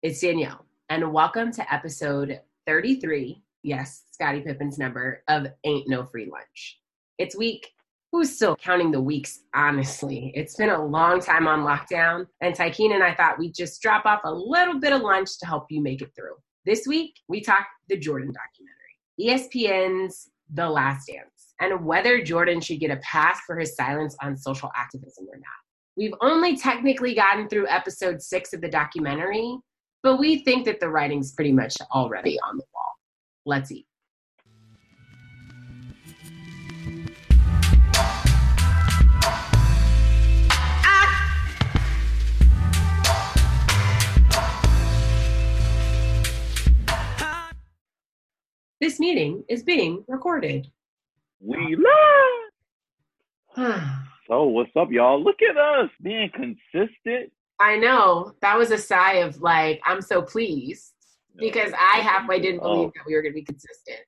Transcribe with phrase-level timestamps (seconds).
[0.00, 3.42] It's Danielle, and welcome to episode 33.
[3.64, 6.78] Yes, Scottie Pippen's number of Ain't No Free Lunch.
[7.18, 7.68] It's week.
[8.12, 10.30] Who's still counting the weeks, honestly?
[10.36, 14.06] It's been a long time on lockdown, and Tykeem and I thought we'd just drop
[14.06, 16.36] off a little bit of lunch to help you make it through.
[16.64, 19.50] This week, we talked the Jordan documentary,
[20.06, 24.36] ESPN's The Last Dance, and whether Jordan should get a pass for his silence on
[24.36, 25.46] social activism or not.
[25.96, 29.58] We've only technically gotten through episode six of the documentary,
[30.02, 32.94] but we think that the writing's pretty much already on the wall.
[33.44, 33.86] Let's eat.
[47.20, 47.50] Ah!
[48.80, 50.70] This meeting is being recorded.
[51.40, 51.84] We live.
[54.28, 55.22] so what's up, y'all?
[55.22, 57.32] Look at us being consistent.
[57.60, 60.92] I know that was a sigh of like I'm so pleased
[61.36, 62.92] because I halfway didn't believe Oh.
[62.94, 64.00] that we were going to be consistent.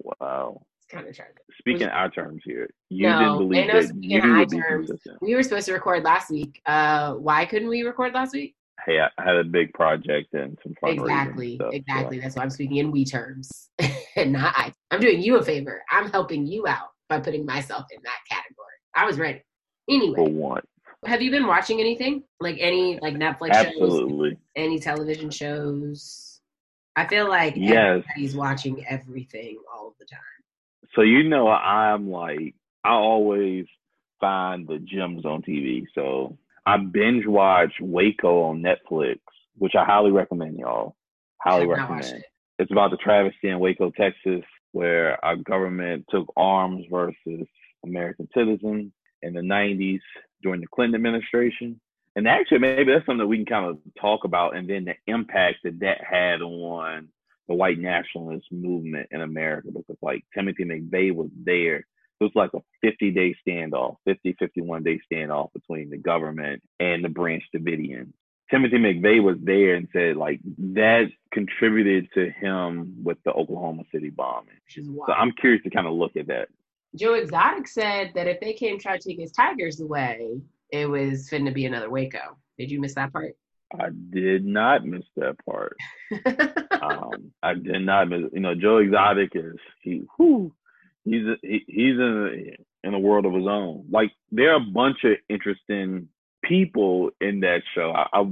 [0.00, 0.62] Wow.
[0.82, 1.36] It's kind of tragic.
[1.58, 4.86] Speaking our terms here, you No, didn't believe no that you would be terms.
[4.88, 5.18] consistent.
[5.22, 6.60] We were supposed to record last week.
[6.66, 8.54] Uh, why couldn't we record last week?
[8.86, 12.20] Hey, I had a big project and some fundraising Exactly, stuff, so- exactly.
[12.20, 13.70] That's why I'm speaking in we terms
[14.16, 14.72] and not I.
[14.92, 15.82] I'm doing you a favor.
[15.90, 18.66] I'm helping you out by putting myself in that category.
[18.94, 19.40] I was ready.
[19.86, 20.66] for Anyway, once,
[21.06, 22.24] have you been watching anything?
[22.40, 24.38] Like any like Netflix shows, absolutely.
[24.56, 26.40] any television shows?
[26.96, 28.02] I feel like Yes.
[28.08, 30.18] everybody's watching everything all the time.
[30.94, 33.66] So you know, I'm like, I always
[34.20, 35.84] find the gems on TV.
[35.94, 39.18] So I binge watch Waco on Netflix,
[39.56, 40.96] which I highly recommend, y'all.
[41.40, 42.04] Highly recommend.
[42.04, 42.24] it.
[42.58, 47.46] It's about the travesty in Waco, Texas, where our government took arms versus
[47.84, 48.90] American citizens
[49.22, 50.00] in the 90s
[50.42, 51.80] during the Clinton administration.
[52.16, 54.94] And actually, maybe that's something that we can kind of talk about, and then the
[55.06, 57.08] impact that that had on
[57.46, 59.68] the white nationalist movement in America.
[59.72, 61.86] Because, like, Timothy McVeigh was there.
[62.20, 67.04] It was like a 50 day standoff, 50, 51 day standoff between the government and
[67.04, 68.12] the Branch Davidians.
[68.50, 70.40] Timothy McVeigh was there and said like
[70.74, 74.54] that contributed to him with the Oklahoma City bombing.
[74.64, 75.08] Which is wild.
[75.08, 76.48] So I'm curious to kind of look at that.
[76.94, 80.40] Joe Exotic said that if they came try to take his tigers away,
[80.70, 82.36] it was finna be another Waco.
[82.58, 83.36] Did you miss that part?
[83.78, 85.76] I did not miss that part.
[86.80, 88.30] Um, I did not miss.
[88.32, 90.04] You know, Joe Exotic is he.
[90.16, 90.54] Whew,
[91.04, 93.86] he's a, he, he's in a, in a world of his own.
[93.90, 96.08] Like there are a bunch of interesting
[96.44, 97.90] people in that show.
[97.90, 98.30] I, I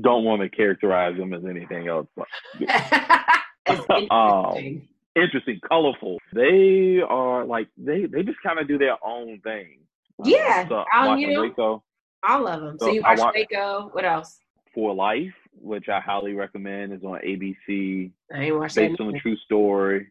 [0.00, 2.06] don't want to characterize them as anything else.
[2.16, 2.28] But
[4.10, 4.88] Um,
[5.22, 5.60] interesting.
[5.68, 6.18] colorful.
[6.32, 9.80] They are like they they just kind of do their own thing.
[10.20, 11.82] Uh, Yeah, so um, watching you know- Waco
[12.28, 12.78] All of them.
[12.78, 13.88] So So you I watched wa- Waco.
[13.92, 14.38] What else?
[14.74, 18.88] for Life, which I highly recommend, is on ABC, I ain't watched that.
[18.90, 20.08] based on a true story.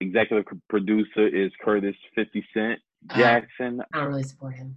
[0.00, 3.80] Executive producer is Curtis Fifty Cent Uh, Jackson.
[3.92, 4.76] I don't really support him.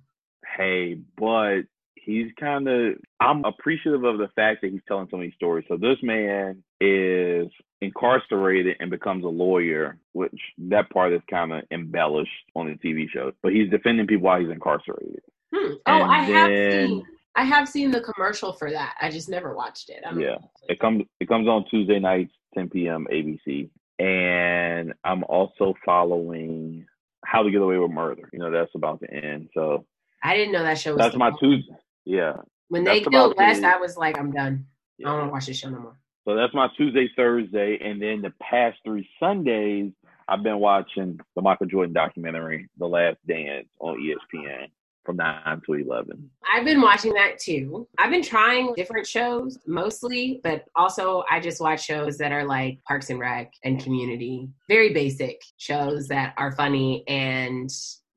[0.56, 1.62] hey, but
[1.96, 5.66] he's kind of I'm appreciative of the fact that he's telling so many stories.
[5.68, 7.48] So this man is
[7.82, 13.10] incarcerated and becomes a lawyer, which that part is kind of embellished on the TV
[13.10, 13.32] show.
[13.44, 15.22] But he's defending people while he's incarcerated.
[15.54, 15.74] Hmm.
[15.86, 17.06] Oh, And I have then- seen.
[17.36, 18.96] I have seen the commercial for that.
[19.00, 20.02] I just never watched it.
[20.04, 20.38] I'm Yeah.
[20.70, 23.06] It comes it comes on Tuesday nights, 10 p.m.
[23.12, 23.70] ABC.
[24.00, 26.88] And I'm also following
[27.26, 28.28] How to Get Away with Murder.
[28.34, 29.50] You know, that's about to end.
[29.54, 29.86] So
[30.24, 30.98] I didn't know that show was.
[31.00, 31.30] that's my.
[31.40, 31.76] Tuesday.
[32.06, 32.38] Yeah.
[32.70, 34.66] When they killed West, I was like, I'm done.
[35.00, 36.00] I don't want to watch this show no more.
[36.28, 39.94] So that's my Tuesday, Thursday, and then the past three Sundays,
[40.28, 44.66] I've been watching the Michael Jordan documentary, The Last Dance, on ESPN
[45.06, 46.30] from nine to eleven.
[46.54, 47.88] I've been watching that too.
[47.98, 52.84] I've been trying different shows mostly, but also I just watch shows that are like
[52.84, 54.50] Parks and Rec and Community.
[54.68, 57.70] Very basic shows that are funny and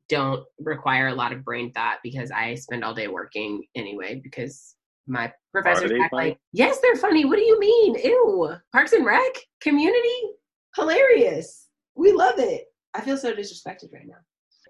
[0.08, 4.74] don't require a lot of brain thought because I spend all day working anyway because
[5.06, 6.28] my professors act funny?
[6.30, 7.24] like, yes, they're funny.
[7.24, 7.94] What do you mean?
[8.04, 8.54] Ew.
[8.72, 9.32] Parks and Rec?
[9.60, 10.20] Community?
[10.76, 11.68] Hilarious.
[11.96, 12.64] We love it.
[12.94, 14.16] I feel so disrespected right now.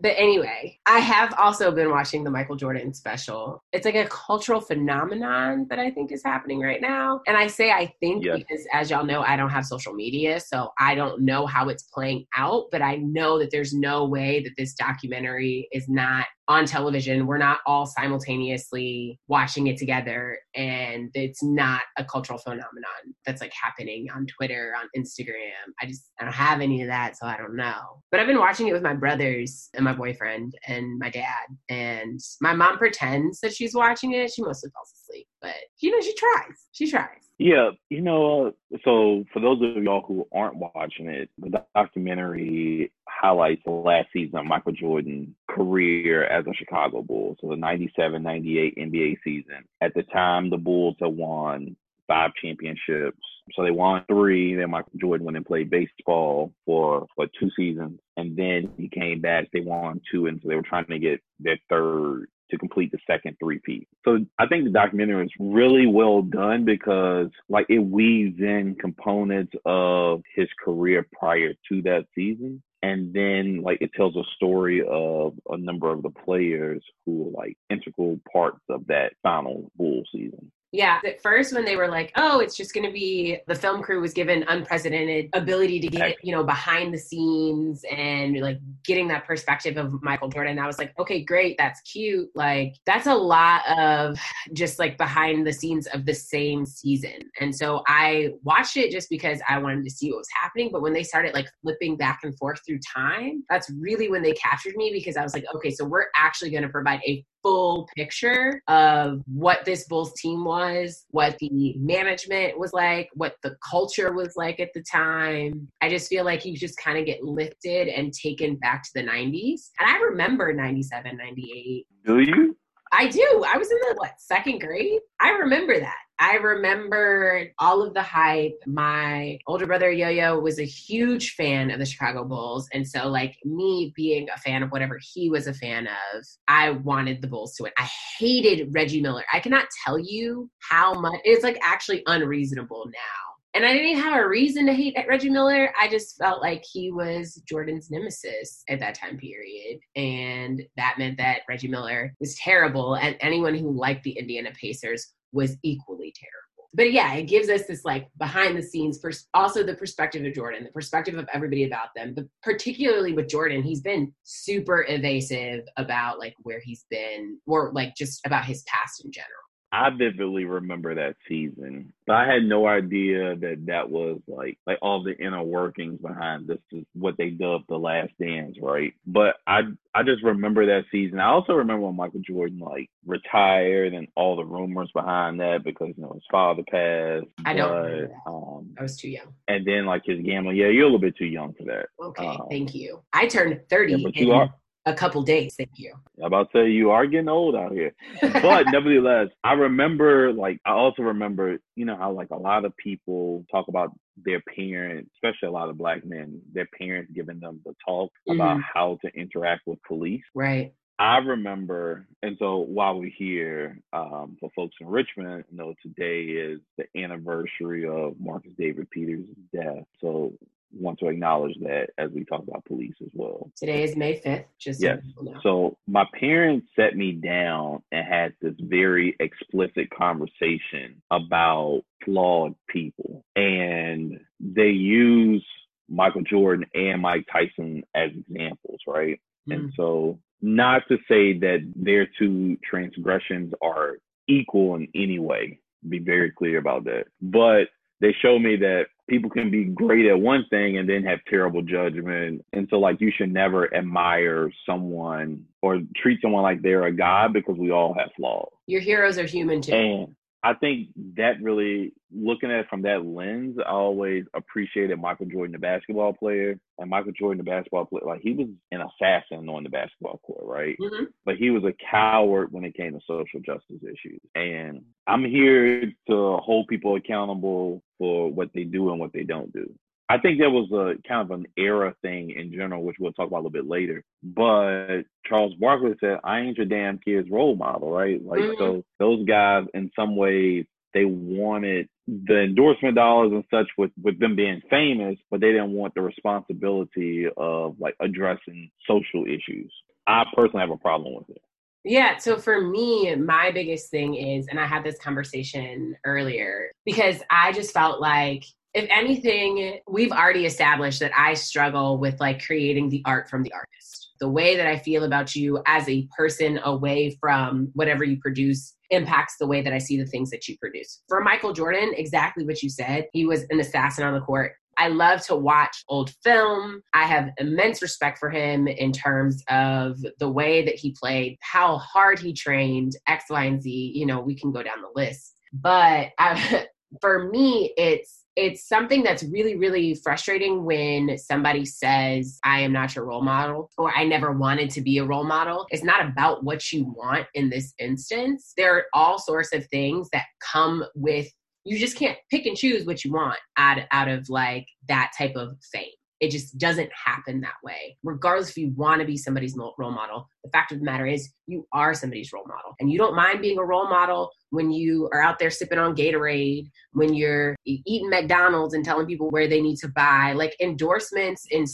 [0.03, 3.63] But anyway, I have also been watching the Michael Jordan special.
[3.73, 7.21] It's like a cultural phenomenon that I think is happening right now.
[7.27, 8.39] And I say I think Yes.
[8.39, 10.41] because, as y'all know, I don't have social media.
[10.41, 12.65] So I don't know how it's playing out.
[12.73, 17.29] But I know that there's no way that this documentary is not on television.
[17.29, 20.37] We're not all simultaneously watching it together.
[20.57, 25.71] And it's not a cultural phenomenon that's like happening on Twitter, on Instagram.
[25.81, 27.17] I just, I don't have any of that.
[27.17, 28.03] So I don't know.
[28.11, 31.47] But I've been watching it with my brothers and my boyfriend and my dad.
[31.69, 34.33] And my mom pretends that she's watching it.
[34.33, 35.29] She mostly falls asleep.
[35.41, 36.57] but you know, she tries.
[36.73, 37.30] She tries.
[37.43, 42.93] Yeah, you know, uh, so for those of y'all who aren't watching it, the documentary
[43.09, 47.39] highlights the last season of Michael Jordan's career as a Chicago Bull.
[47.41, 49.65] So the 97 98 NBA season.
[49.81, 51.77] At the time, the Bulls had won
[52.07, 53.17] five championships.
[53.55, 54.55] So they won three.
[54.55, 59.23] Then Michael Jordan went and played baseball for what two seasons, and then he came
[59.23, 59.49] back.
[59.51, 62.99] They won two, and so they were trying to get their third to complete the
[63.07, 63.89] second three-peat.
[64.05, 69.53] So I think the documentary is really well done because like it weaves in components
[69.65, 72.63] of his career prior to that season.
[72.83, 77.31] And then like it tells a story of a number of the players who were
[77.31, 80.51] like integral parts of that final bull season.
[80.73, 83.83] Yeah, at first when they were like, "Oh, it's just going to be," the film
[83.83, 89.09] crew was given unprecedented ability to get you know behind the scenes and like getting
[89.09, 90.61] that perspective of Michael Jordan.
[90.61, 94.17] I was like, "Okay, great, that's cute." Like that's a lot of
[94.53, 97.19] just like behind the scenes of the same season.
[97.41, 100.71] And so I watched it just because I wanted to see what was happening.
[100.73, 104.33] But when they started like flipping back and forth through time, that's really when they
[104.35, 107.89] captured me because I was like, "Okay, so we're actually going to provide a full
[107.97, 114.13] picture of what this Bulls team was, what the management was like, what the culture
[114.13, 115.69] was like at the time.
[115.81, 119.03] I just feel like you just kind of get lifted and taken back to the
[119.03, 119.71] 90s.
[119.79, 121.87] And I remember 97, 98.
[122.05, 122.57] Do you?
[122.93, 123.45] I do.
[123.47, 125.01] I was in the what second grade.
[125.21, 125.99] I remember that.
[126.21, 128.61] I remember all of the hype.
[128.67, 132.69] My older brother Yo Yo was a huge fan of the Chicago Bulls.
[132.75, 136.73] And so, like, me being a fan of whatever he was a fan of, I
[136.73, 137.73] wanted the Bulls to win.
[137.79, 137.89] I
[138.19, 139.25] hated Reggie Miller.
[139.33, 144.17] I cannot tell you how much it's like actually unreasonable now and I didn't have
[144.17, 145.73] a reason to hate Reggie Miller.
[145.79, 149.81] I just felt like he was Jordan's nemesis at that time period.
[149.97, 152.95] And that meant that Reggie Miller was terrible.
[152.95, 156.41] And anyone who liked the Indiana Pacers was equally terrible.
[156.73, 160.35] But yeah, it gives us this like behind the scenes, pers- also the perspective of
[160.35, 162.15] Jordan, the perspective of everybody about them.
[162.15, 167.97] But particularly with Jordan, he's been super evasive about like where he's been or like
[167.97, 169.31] just about his past in general.
[169.73, 174.79] I vividly remember that season, but I had no idea that that was like like
[174.83, 178.95] all the inner workings behind this is what they dubbed the Last Dance, right?
[179.07, 179.61] But I
[179.95, 181.21] I just remember that season.
[181.21, 185.95] I also remember when Michael Jordan like retired and all the rumors behind that because
[185.97, 187.27] you know his father passed.
[187.45, 188.11] I don't.
[188.25, 189.33] But, um, I was too young.
[189.47, 190.57] And then like his gambling.
[190.57, 191.87] Yeah, you're a little bit too young for that.
[192.03, 193.03] Okay, um, thank you.
[193.13, 193.93] I turned thirty.
[193.93, 194.53] Yeah, but you are
[194.91, 195.55] a couple days.
[195.57, 195.93] Thank you.
[196.19, 200.61] I'm about to say you are getting old out here, but nevertheless, I remember like
[200.65, 203.93] I also remember you know how like a lot of people talk about
[204.25, 208.41] their parents, especially a lot of black men, their parents giving them the talk mm-hmm.
[208.41, 210.23] about how to interact with police.
[210.35, 210.73] Right.
[210.99, 216.25] I remember, and so while we're here, um, for folks in Richmond, you know today
[216.25, 219.85] is the anniversary of Marcus David Peters' death.
[220.03, 220.35] So
[220.73, 223.51] want to acknowledge that as we talk about police as well.
[223.57, 224.99] Today is May 5th, just yes.
[225.17, 232.55] So, so my parents set me down and had this very explicit conversation about flawed
[232.69, 233.25] people.
[233.37, 235.45] And they use
[235.89, 239.21] Michael Jordan and Mike Tyson as examples, right?
[239.49, 239.55] Mm.
[239.55, 243.99] And so not to say that their two transgressions are
[244.29, 245.59] equal in any way,
[245.89, 247.07] be very clear about that.
[247.21, 247.69] But
[248.01, 251.63] they show me that people can be great at one thing and then have terrible
[251.63, 252.45] judgment.
[252.53, 257.33] And so, like, you should never admire someone or treat someone like they're a god
[257.33, 258.49] because we all have flaws.
[258.67, 259.73] Your heroes are human too.
[259.73, 265.27] And I think that really, looking at it from that lens, I always appreciated Michael
[265.27, 268.05] Jordan, the basketball player, and Michael Jordan, the basketball player.
[268.07, 270.77] Like he was an assassin on the basketball court, right?
[270.81, 271.05] Mm-hmm.
[271.27, 274.21] But he was a coward when it came to social justice issues.
[274.35, 279.53] And I'm here to hold people accountable for what they do and what they don't
[279.53, 279.71] do.
[280.11, 283.29] I think there was a kind of an era thing in general, which we'll talk
[283.29, 284.03] about a little bit later.
[284.25, 288.21] But Charles Barkley said, I ain't your damn kid's role model, right?
[288.21, 288.59] Like, mm-hmm.
[288.59, 294.19] so those guys, in some ways, they wanted the endorsement dollars and such with, with
[294.19, 299.73] them being famous, but they didn't want the responsibility of like addressing social issues.
[300.09, 301.43] I personally have a problem with it.
[301.85, 302.17] Yeah.
[302.17, 307.53] So for me, my biggest thing is, and I had this conversation earlier because I
[307.53, 313.03] just felt like if anything, we've already established that I struggle with like creating the
[313.05, 314.13] art from the artist.
[314.21, 318.75] The way that I feel about you as a person away from whatever you produce
[318.91, 321.03] impacts the way that I see the things that you produce.
[321.09, 323.07] For Michael Jordan, exactly what you said.
[323.13, 324.53] He was an assassin on the court.
[324.79, 326.81] I love to watch old film.
[326.95, 331.79] I have immense respect for him in terms of the way that he played, how
[331.79, 333.93] hard he trained, X, Y, and Z.
[333.95, 335.35] You know, we can go down the list.
[335.53, 336.63] But I, uh,
[337.01, 342.95] for me, it's it's something that's really, really frustrating when somebody says, I am not
[342.95, 345.67] your role model, or I never wanted to be a role model.
[345.71, 348.53] It's not about what you want in this instance.
[348.57, 351.29] There are all sorts of things that come with
[351.65, 355.37] you just can't pick and choose what you want out, out of like that type
[355.37, 355.91] of fame.
[356.21, 357.97] It just doesn't happen that way.
[358.03, 361.33] Regardless if you want to be somebody's role model, the fact of the matter is
[361.47, 362.75] you are somebody's role model.
[362.79, 365.97] And you don't mind being a role model when you are out there sipping on
[365.97, 370.35] Gatorade, when you're eating McDonald's and telling people where they need to buy.
[370.35, 371.65] Like endorsements in,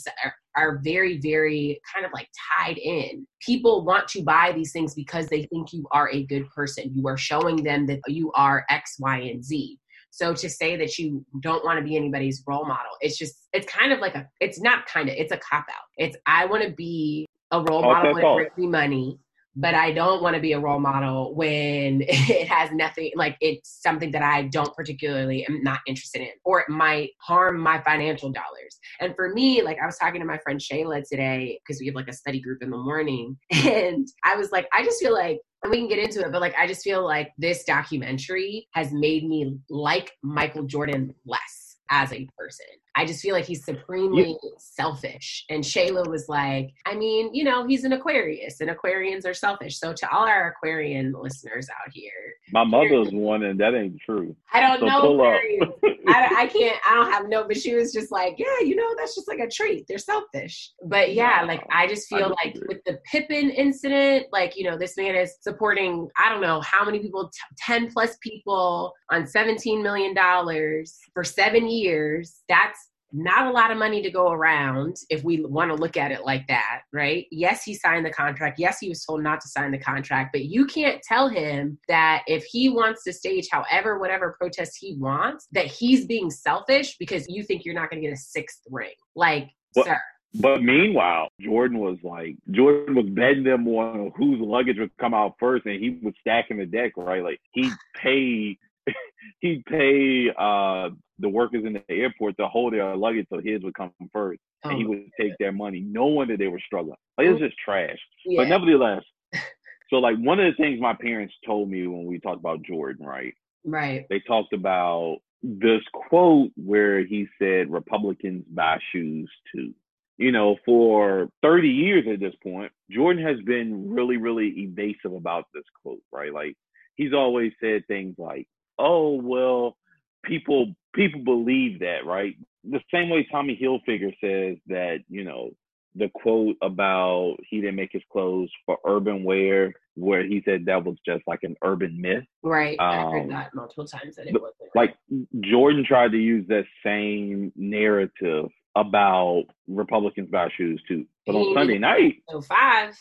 [0.57, 3.27] are very, very kind of like tied in.
[3.41, 6.93] People want to buy these things because they think you are a good person.
[6.95, 9.79] You are showing them that you are X, Y, and Z.
[10.17, 13.71] So to say that you don't want to be anybody's role model, it's just it's
[13.71, 15.85] kind of like a it's not kind of it's a cop out.
[15.99, 19.19] It's I want to be a role model when it brings me money
[19.57, 23.81] but I don't want to be a role model when it has nothing like it's
[23.83, 28.31] something that I don't particularly am not interested in or it might harm my financial
[28.31, 28.79] dollars.
[29.01, 31.95] And for me, like I was talking to my friend Shayla today because we have
[31.95, 35.41] like a study group in the morning and I was like I just feel like
[35.63, 38.93] and we can get into it but like I just feel like this documentary has
[38.93, 42.67] made me like Michael Jordan less as a person.
[42.97, 45.45] I just feel like he's supremely selfish.
[45.51, 49.79] And Shayla was like, I mean, you know, he's an Aquarius, and Aquarians are selfish.
[49.79, 52.11] So to all our Aquarian listeners out here,
[52.53, 54.35] my mother's one, and that ain't true.
[54.53, 55.23] I don't so know
[56.09, 56.77] I, I, can't.
[56.89, 57.47] I don't have no.
[57.47, 59.87] But she was just like, yeah, you know, that's just like a trait.
[59.89, 60.71] They're selfish.
[60.85, 64.65] But yeah, no, like I just feel I like with the Pippen incident, like you
[64.65, 66.09] know, this man is supporting.
[66.17, 71.25] I don't know how many people, t- ten plus people on seventeen million dollars for
[71.25, 72.43] seven years.
[72.49, 76.11] That's not a lot of money to go around if we want to look at
[76.11, 77.27] it like that, right?
[77.31, 78.59] Yes, he signed the contract.
[78.59, 82.23] Yes, he was told not to sign the contract, but you can't tell him that
[82.27, 87.27] if he wants to stage however, whatever protest he wants, that he's being selfish because
[87.29, 88.95] you think you're not going to get a sixth ring.
[89.15, 90.01] Like, well, sir.
[90.35, 95.35] But meanwhile, Jordan was like Jordan was betting them on whose luggage would come out
[95.39, 97.23] first, and he was stacking the deck, right?
[97.23, 98.59] Like he paid
[99.41, 103.75] he'd pay uh, the workers in the airport to hold their luggage so his would
[103.75, 106.97] come first, oh, and he oh, would take their money, knowing that they were struggling.
[107.19, 107.99] Like it's just trash.
[108.25, 108.43] Yeah.
[108.43, 109.03] But nevertheless,
[109.91, 113.07] so like one of the things my parents told me when we talked about Jordan,
[113.07, 113.35] right?
[113.65, 114.07] Right.
[114.09, 119.75] They talked about this quote where he said Republicans buy shoes too.
[120.19, 125.45] You know, for 30 years at this point, Jordan has been really, really evasive about
[125.53, 126.33] this quote, right?
[126.33, 126.57] Like
[126.95, 129.77] he's always said things like, oh well,
[130.25, 132.35] people people believe that, right?
[132.65, 135.51] The same way Tommy Hilfiger says that, you know,
[135.95, 140.85] the quote about he didn't make his clothes for urban wear, where he said that
[140.85, 142.25] was just like an urban myth.
[142.43, 142.79] Right.
[142.79, 144.71] Um, I heard um, that multiple times that it wasn't.
[144.75, 144.97] Like
[145.41, 151.07] Jordan tried to use that same narrative about Republicans buy shoes too.
[151.27, 152.95] But on Sunday night, so five.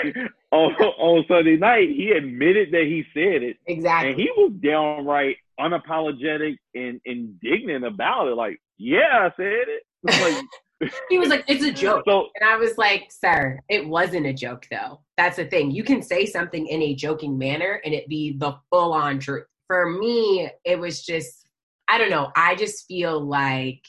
[0.50, 3.56] on, on Sunday night, he admitted that he said it.
[3.66, 4.10] Exactly.
[4.10, 8.34] And he was downright unapologetic and indignant about it.
[8.34, 9.82] Like, yeah, I said it.
[10.82, 12.02] Like, he was like, it's a joke.
[12.08, 15.00] So, and I was like, sir, it wasn't a joke, though.
[15.16, 15.70] That's the thing.
[15.70, 19.46] You can say something in a joking manner and it be the full on truth.
[19.68, 21.46] For me, it was just,
[21.86, 22.32] I don't know.
[22.34, 23.80] I just feel like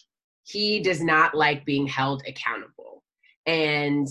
[0.43, 3.03] he does not like being held accountable.
[3.45, 4.07] And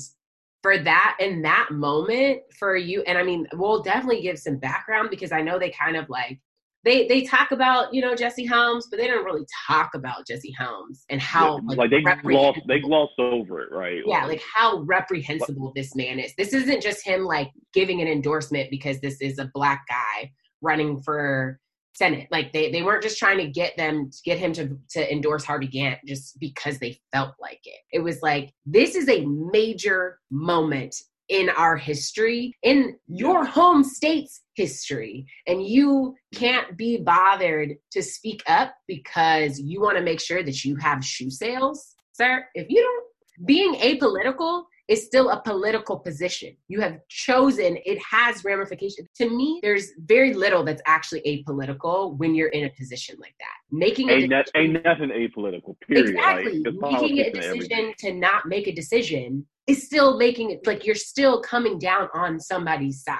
[0.62, 5.10] for that in that moment for you and i mean we'll definitely give some background
[5.10, 6.38] because i know they kind of like
[6.84, 10.54] they they talk about you know jesse helms but they don't really talk about jesse
[10.56, 14.02] helms and how yeah, like, like, they gloss they gloss over it right?
[14.06, 16.32] Yeah like, like how reprehensible this man is.
[16.36, 21.00] This isn't just him like giving an endorsement because this is a black guy running
[21.02, 21.58] for
[21.94, 22.28] Senate.
[22.30, 25.44] Like they, they weren't just trying to get them to get him to, to endorse
[25.44, 27.80] Harvey Gantt just because they felt like it.
[27.92, 30.96] It was like this is a major moment
[31.28, 38.42] in our history, in your home state's history, and you can't be bothered to speak
[38.48, 42.44] up because you want to make sure that you have shoe sales, sir.
[42.54, 46.54] If you don't, being apolitical is still a political position.
[46.68, 49.08] You have chosen, it has ramifications.
[49.16, 53.54] To me, there's very little that's actually apolitical when you're in a position like that.
[53.70, 56.10] Making a ain't, decision, ain't nothing apolitical, period.
[56.10, 56.62] Exactly.
[56.62, 60.94] Like, making a decision to not make a decision is still making it like you're
[60.94, 63.18] still coming down on somebody's side.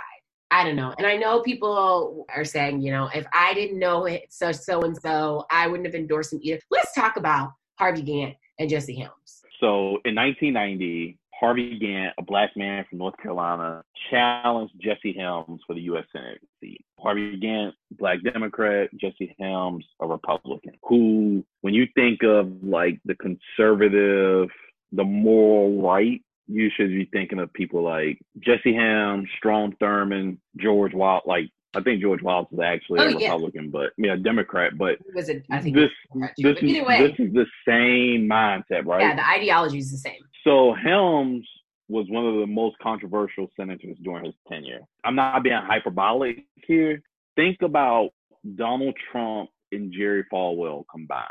[0.51, 0.93] I don't know.
[0.99, 4.83] And I know people are saying, you know, if I didn't know it, so so
[4.83, 6.61] and so, I wouldn't have endorsed him either.
[6.71, 9.43] Let's talk about Harvey Gantt, and Jesse Helms.
[9.61, 15.75] So in 1990, Harvey Gantt, a black man from North Carolina, challenged Jesse Helms for
[15.75, 16.05] the U.S.
[16.13, 16.85] Senate seat.
[17.01, 23.17] Harvey Gantt, black Democrat, Jesse Helms, a Republican, who, when you think of like the
[23.17, 24.51] conservative,
[24.93, 30.95] the moral right, you should be thinking of people like Jesse Helms, Strom Thurmond, George
[30.95, 33.71] Wild, like I think George Wallace was actually oh, a Republican, yeah.
[33.73, 34.77] but yeah, Democrat.
[34.77, 35.45] But was it?
[35.51, 35.91] I think this
[36.37, 39.01] this, is, this is the same mindset, right?
[39.01, 40.21] Yeah, the ideology is the same.
[40.45, 41.47] So Helms
[41.89, 44.81] was one of the most controversial senators during his tenure.
[45.05, 47.03] I'm not being hyperbolic here.
[47.37, 48.11] Think about
[48.57, 51.27] Donald Trump and Jerry Falwell combined.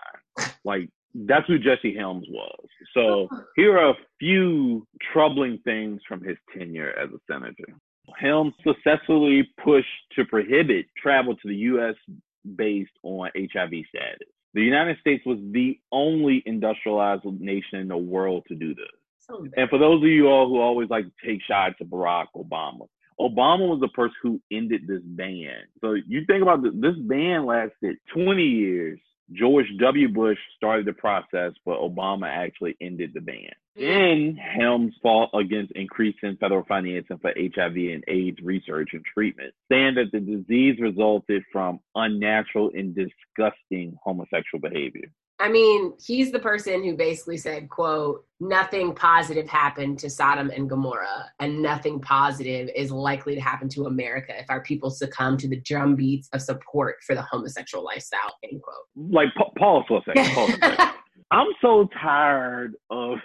[0.64, 2.66] Like that's who Jesse Helms was.
[2.94, 3.44] So oh.
[3.56, 7.76] here are a few troubling things from his tenure as a senator.
[8.20, 11.96] Helms successfully pushed to prohibit travel to the U.S.
[12.56, 14.28] based on HIV status.
[14.54, 18.86] The United States was the only industrialized nation in the world to do this.
[19.20, 22.28] So and for those of you all who always like to take shots at Barack
[22.36, 22.88] Obama,
[23.20, 25.62] Obama was the person who ended this ban.
[25.80, 29.00] So you think about this, this ban lasted 20 years
[29.34, 30.10] George W.
[30.10, 33.52] Bush started the process, but Obama actually ended the ban.
[33.78, 34.36] Mm.
[34.36, 39.96] Then Helms fought against increasing federal financing for HIV and AIDS research and treatment, saying
[39.96, 45.10] that the disease resulted from unnatural and disgusting homosexual behavior.
[45.42, 50.70] I mean, he's the person who basically said, quote, nothing positive happened to Sodom and
[50.70, 55.48] Gomorrah, and nothing positive is likely to happen to America if our people succumb to
[55.48, 58.86] the drumbeats of support for the homosexual lifestyle, end quote.
[58.96, 60.32] Like, pause for a second.
[60.34, 60.88] Pause for a second.
[61.32, 63.20] I'm so tired of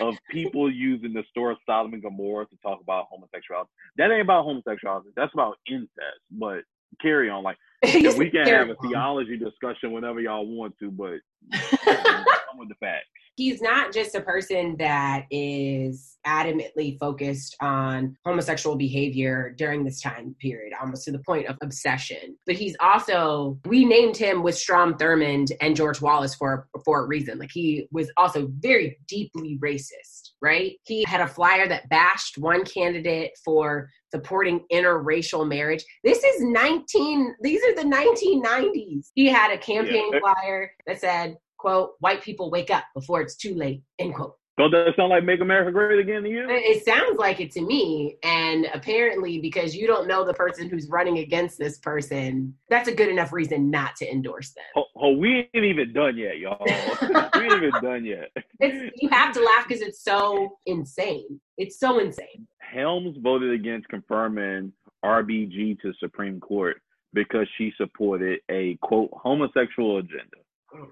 [0.00, 3.68] of people using the story of Sodom and Gomorrah to talk about homosexuality.
[3.96, 5.08] That ain't about homosexuality.
[5.16, 6.22] That's about incest.
[6.30, 6.62] But
[7.00, 7.42] carry on.
[7.42, 11.18] Like we can have a theology discussion whenever y'all want to, but
[11.52, 13.06] come with the facts.
[13.38, 20.34] He's not just a person that is adamantly focused on homosexual behavior during this time
[20.40, 22.36] period, almost to the point of obsession.
[22.46, 27.06] But he's also we named him with Strom Thurmond and George Wallace for for a
[27.06, 27.38] reason.
[27.38, 30.72] Like he was also very deeply racist, right?
[30.82, 35.84] He had a flyer that bashed one candidate for supporting interracial marriage.
[36.02, 39.10] This is 19, these are the 1990s.
[39.14, 40.18] He had a campaign yeah.
[40.18, 44.34] flyer that said, quote, white people wake up before it's too late, end quote.
[44.58, 46.44] Don't that sound like Make America Great Again to you?
[46.48, 48.16] It sounds like it to me.
[48.24, 52.94] And apparently, because you don't know the person who's running against this person, that's a
[52.94, 54.64] good enough reason not to endorse them.
[54.74, 56.60] Oh, oh we ain't even done yet, y'all.
[56.66, 58.32] we ain't even done yet.
[58.58, 61.40] It's, you have to laugh because it's so insane.
[61.56, 62.48] It's so insane.
[62.58, 64.72] Helms voted against confirming
[65.04, 70.38] RBG to Supreme Court because she supported a quote homosexual agenda.
[70.74, 70.88] Oh.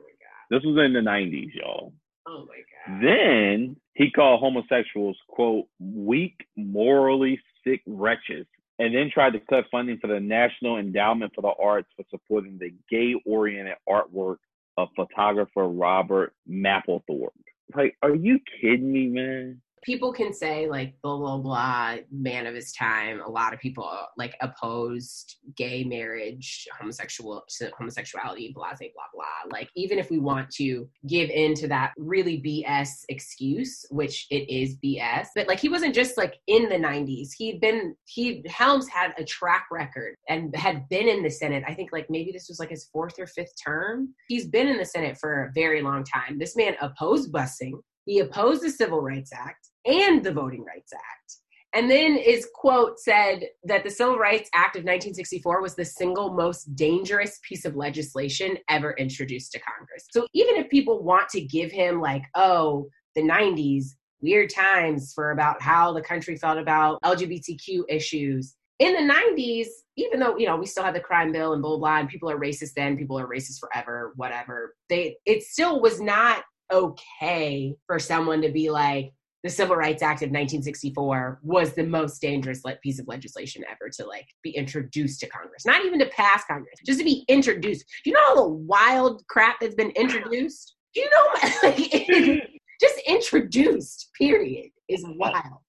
[0.50, 1.92] This was in the 90s, y'all.
[2.26, 3.02] Oh my god.
[3.02, 8.46] Then he called homosexuals quote weak, morally sick wretches
[8.78, 12.58] and then tried to cut funding for the National Endowment for the Arts for supporting
[12.58, 14.36] the gay-oriented artwork
[14.76, 17.30] of photographer Robert Mapplethorpe.
[17.74, 19.60] Like, are you kidding me, man?
[19.82, 23.20] People can say like blah blah blah man of his time.
[23.20, 27.44] A lot of people like opposed gay marriage homosexual
[27.78, 32.40] homosexuality blah blah blah like even if we want to give in to that really
[32.40, 37.28] bs excuse which it is bs but like he wasn't just like in the 90s
[37.36, 41.74] he'd been he helms had a track record and had been in the senate i
[41.74, 44.14] think like maybe this was like his fourth or fifth term.
[44.28, 46.38] He's been in the senate for a very long time.
[46.38, 47.72] This man opposed busing
[48.06, 51.36] he opposed the Civil Rights Act and the Voting Rights Act.
[51.74, 56.32] And then his quote said that the Civil Rights Act of 1964 was the single
[56.32, 60.06] most dangerous piece of legislation ever introduced to Congress.
[60.10, 63.88] So even if people want to give him, like, oh, the 90s,
[64.22, 69.66] weird times for about how the country felt about LGBTQ issues, in the 90s,
[69.96, 72.08] even though, you know, we still had the crime bill and blah, blah, blah, and
[72.08, 77.74] people are racist then, people are racist forever, whatever, they, it still was not okay
[77.86, 79.12] for someone to be like,
[79.46, 84.04] the Civil Rights Act of 1964 was the most dangerous piece of legislation ever to
[84.04, 85.64] like be introduced to Congress.
[85.64, 87.84] Not even to pass Congress, just to be introduced.
[88.02, 90.74] Do you know all the wild crap that's been introduced?
[90.94, 92.50] Do you know like,
[92.80, 94.10] just introduced?
[94.18, 95.60] Period is wild.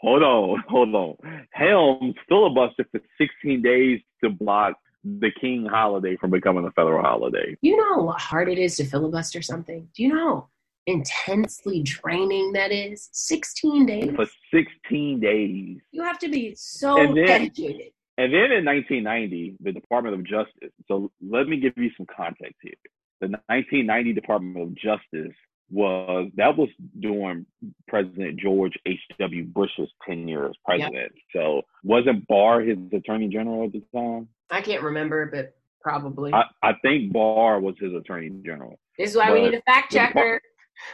[0.00, 1.16] Hold on, hold on.
[1.52, 4.74] Helms filibustered for 16 days to block
[5.20, 7.56] the King holiday from becoming a federal holiday.
[7.60, 9.88] You know how hard it is to filibuster something?
[9.94, 10.48] Do you know how
[10.86, 17.16] intensely draining that is 16 days for 16 days you have to be so and
[17.16, 21.90] then, dedicated and then in 1990 the department of justice so let me give you
[21.96, 22.74] some context here
[23.20, 25.34] the the 1990 Department of Justice
[25.70, 26.68] was that was
[27.00, 27.46] during
[27.88, 29.44] President George H.W.
[29.44, 30.94] Bush's tenure as president.
[30.94, 31.12] Yep.
[31.32, 34.28] So wasn't Barr his attorney general at the time?
[34.50, 36.32] I can't remember, but probably.
[36.32, 38.78] I, I think Barr was his attorney general.
[38.98, 40.40] This is why but we need a fact checker.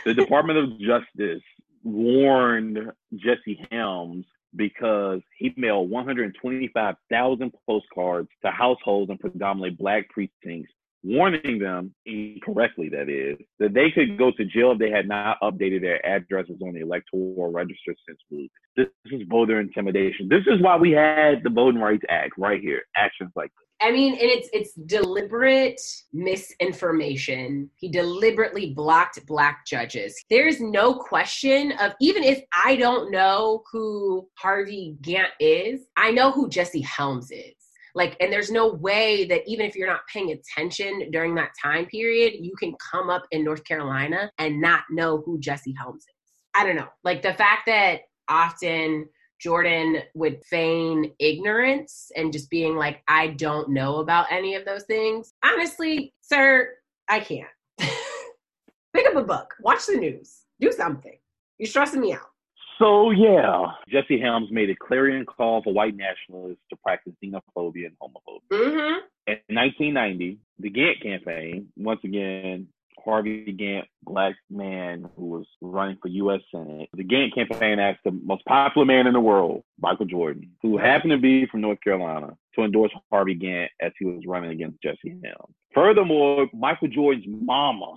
[0.05, 1.43] The, the Department of Justice
[1.83, 2.79] warned
[3.17, 11.95] Jesse Helms because he mailed 125,000 postcards to households in predominantly black precincts warning them
[12.07, 16.05] incorrectly, that is, that they could go to jail if they had not updated their
[16.07, 18.49] addresses on the electoral register since moving.
[18.77, 20.29] This is voter intimidation.
[20.29, 22.83] This is why we had the Voting Rights Act right here.
[22.97, 23.67] Actions like this.
[23.83, 25.81] I mean, and it's it's deliberate
[26.13, 27.69] misinformation.
[27.75, 30.15] He deliberately blocked black judges.
[30.31, 36.31] There's no question of even if I don't know who Harvey Gantt is, I know
[36.31, 37.62] who Jesse Helms is.
[37.95, 41.87] Like, and there's no way that even if you're not paying attention during that time
[41.87, 46.33] period, you can come up in North Carolina and not know who Jesse Helms is.
[46.55, 46.89] I don't know.
[47.05, 49.07] Like the fact that often
[49.41, 54.85] Jordan would feign ignorance and just being like, I don't know about any of those
[54.85, 55.33] things.
[55.45, 56.71] Honestly, sir,
[57.09, 57.49] I can't.
[57.79, 61.17] Pick up a book, watch the news, do something.
[61.59, 62.32] You're stressing me out.
[62.83, 67.97] So yeah, Jesse Helms made a clarion call for white nationalists to practice xenophobia and
[68.03, 68.41] homophobia.
[68.51, 68.99] Mm-hmm.
[69.29, 72.67] In 1990, the Gantt campaign, once again,
[73.05, 76.41] Harvey Gantt, black man who was running for U.S.
[76.53, 76.89] Senate.
[76.95, 81.13] The Gantt campaign asked the most popular man in the world, Michael Jordan, who happened
[81.13, 85.21] to be from North Carolina, to endorse Harvey Gantt as he was running against Jesse
[85.23, 85.55] Helms.
[85.73, 87.95] Furthermore, Michael Jordan's mama.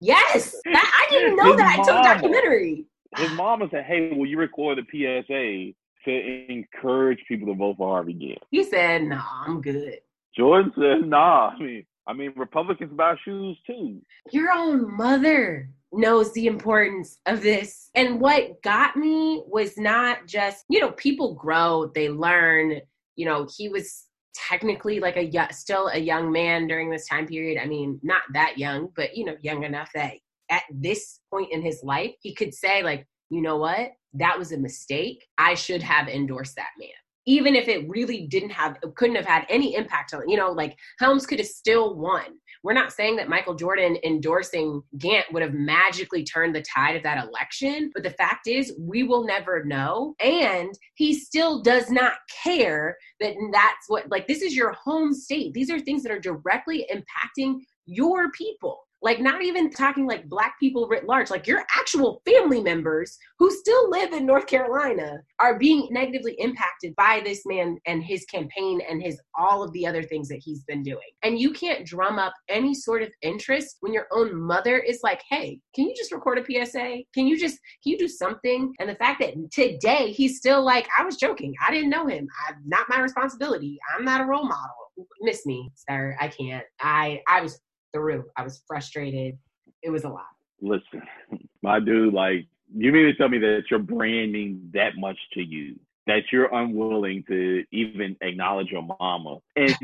[0.00, 4.78] Yes, that, I didn't know that until documentary his mama said, "Hey, will you record
[4.78, 9.60] a PSA to encourage people to vote for Harvey Gantt?" He said, "No, nah, I'm
[9.60, 10.00] good."
[10.36, 16.32] Jordan said, "Nah, I mean, I mean, Republicans buy shoes too." Your own mother knows
[16.32, 17.90] the importance of this.
[17.94, 22.80] And what got me was not just, you know, people grow, they learn.
[23.16, 27.60] You know, he was technically like a still a young man during this time period.
[27.60, 30.14] I mean, not that young, but you know, young enough that
[30.50, 33.90] at this point in his life, he could say, like, you know what?
[34.14, 35.26] That was a mistake.
[35.36, 36.88] I should have endorsed that man.
[37.26, 40.74] Even if it really didn't have, couldn't have had any impact on, you know, like
[40.98, 42.24] Helms could have still won.
[42.64, 47.02] We're not saying that Michael Jordan endorsing Gantt would have magically turned the tide of
[47.02, 50.14] that election, but the fact is, we will never know.
[50.20, 55.52] And he still does not care that that's what, like, this is your home state.
[55.52, 60.58] These are things that are directly impacting your people like not even talking like black
[60.58, 65.58] people writ large like your actual family members who still live in north carolina are
[65.58, 70.02] being negatively impacted by this man and his campaign and his all of the other
[70.02, 70.98] things that he's been doing.
[71.22, 75.22] And you can't drum up any sort of interest when your own mother is like
[75.30, 78.72] hey can you just record a psa can you just can you do something?
[78.80, 81.54] And the fact that today he's still like i was joking.
[81.66, 82.28] I didn't know him.
[82.48, 83.78] I'm not my responsibility.
[83.96, 84.74] I'm not a role model.
[85.20, 86.16] Miss me sir.
[86.20, 86.64] I can't.
[86.80, 87.60] I i was
[87.92, 88.24] through.
[88.36, 89.38] I was frustrated.
[89.82, 90.26] It was a lot.
[90.60, 91.02] Listen,
[91.62, 95.78] my dude, like, you mean to tell me that you're branding that much to you,
[96.06, 99.38] that you're unwilling to even acknowledge your mama?
[99.56, 99.74] And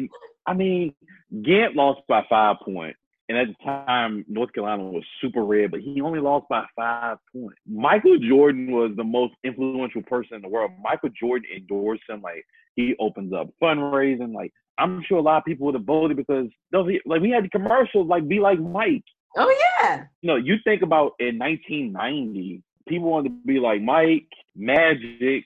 [0.46, 0.94] I mean,
[1.32, 2.98] Gantt lost by five points.
[3.30, 7.16] And at the time, North Carolina was super red, but he only lost by five
[7.32, 7.56] points.
[7.66, 10.72] Michael Jordan was the most influential person in the world.
[10.82, 12.20] Michael Jordan endorsed him.
[12.20, 12.44] Like,
[12.76, 14.34] he opens up fundraising.
[14.34, 17.44] Like, I'm sure a lot of people would have voted because those like we had
[17.44, 19.04] the commercials like be like Mike.
[19.36, 20.04] Oh yeah.
[20.22, 25.44] You know, you think about in 1990, people wanted to be like Mike, Magic,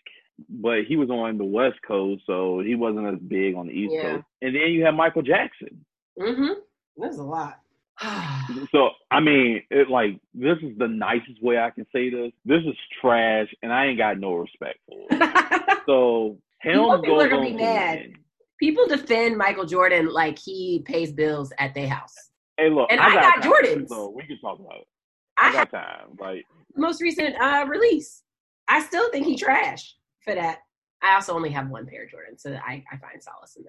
[0.49, 3.95] but he was on the West Coast, so he wasn't as big on the East
[3.95, 4.03] yeah.
[4.03, 4.25] Coast.
[4.43, 5.85] And then you have Michael Jackson.
[6.19, 6.61] Mm-hmm.
[6.97, 7.61] There's a lot.
[8.73, 12.33] so I mean, it like this is the nicest way I can say this.
[12.45, 15.79] This is trash, and I ain't got no respect for it.
[15.87, 18.13] so him people are gonna be mad.
[18.59, 22.15] People defend Michael Jordan like he pays bills at their house.
[22.57, 23.89] Hey, look, and I, I got, got Jordans.
[23.89, 24.87] So we can talk about it.
[25.39, 26.17] I, I got time.
[26.19, 26.45] Like
[26.77, 28.23] most recent uh, release,
[28.67, 29.95] I still think he trash
[30.25, 30.59] for that.
[31.03, 33.65] I also only have one pair of Jordans, so I, I find solace in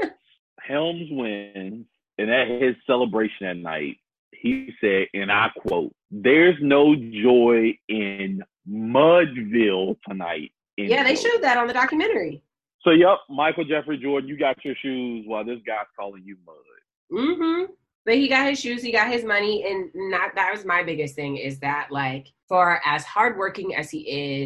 [0.00, 0.12] that.
[0.60, 1.86] Helms wins,
[2.18, 3.96] and at his celebration at night,
[4.32, 11.56] he said, and I quote, "There's no joy in Mudville tonight." Yeah, they showed that
[11.56, 12.42] on the documentary.
[12.82, 16.56] So, yep, Michael Jeffrey Jordan, you got your shoes while this guy's calling you mud.
[17.12, 17.72] Mm-hmm.
[18.04, 21.14] But he got his shoes, he got his money, and not that was my biggest
[21.14, 24.00] thing is that like for as hardworking as he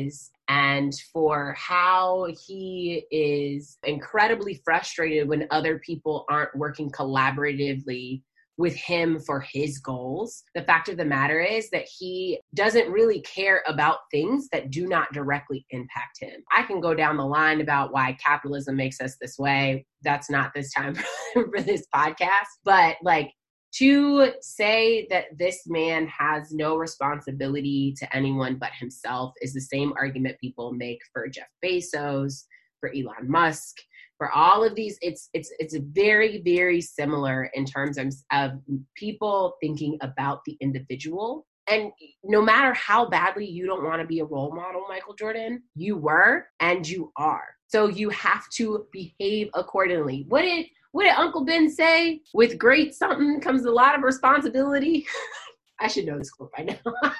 [0.04, 8.22] is, and for how he is incredibly frustrated when other people aren't working collaboratively
[8.58, 10.42] with him for his goals.
[10.54, 14.86] The fact of the matter is that he doesn't really care about things that do
[14.86, 16.42] not directly impact him.
[16.52, 19.86] I can go down the line about why capitalism makes us this way.
[20.02, 20.94] That's not this time
[21.34, 22.46] for this podcast.
[22.64, 23.30] But like
[23.74, 29.92] to say that this man has no responsibility to anyone but himself is the same
[29.98, 32.44] argument people make for Jeff Bezos,
[32.80, 33.76] for Elon Musk,
[34.18, 38.52] for all of these it's it's it's very very similar in terms of, of
[38.96, 41.46] people thinking about the individual.
[41.68, 41.90] And
[42.22, 45.96] no matter how badly you don't want to be a role model michael jordan you
[45.96, 47.56] were and you are.
[47.68, 50.24] So you have to behave accordingly.
[50.28, 52.22] What did what did uncle ben say?
[52.32, 55.06] With great something comes a lot of responsibility.
[55.80, 56.78] I should know this quote by now.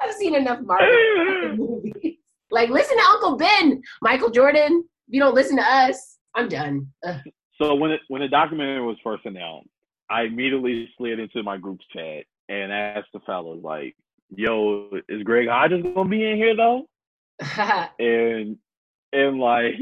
[0.00, 2.16] I've seen enough marvel movies.
[2.50, 4.84] Like listen to uncle ben michael jordan.
[5.08, 6.92] If you don't listen to us, I'm done.
[7.06, 7.20] Ugh.
[7.60, 9.68] So when it when the documentary was first announced,
[10.10, 13.96] I immediately slid into my group chat and asked the fellas like,
[14.34, 16.88] "Yo, is Craig Hodges gonna be in here though?"
[17.98, 18.56] and
[19.12, 19.74] and like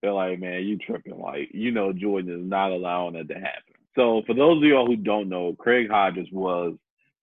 [0.00, 1.18] they're like, "Man, you tripping?
[1.18, 4.86] Like, you know, Jordan is not allowing that to happen." So for those of y'all
[4.86, 6.74] who don't know, Craig Hodges was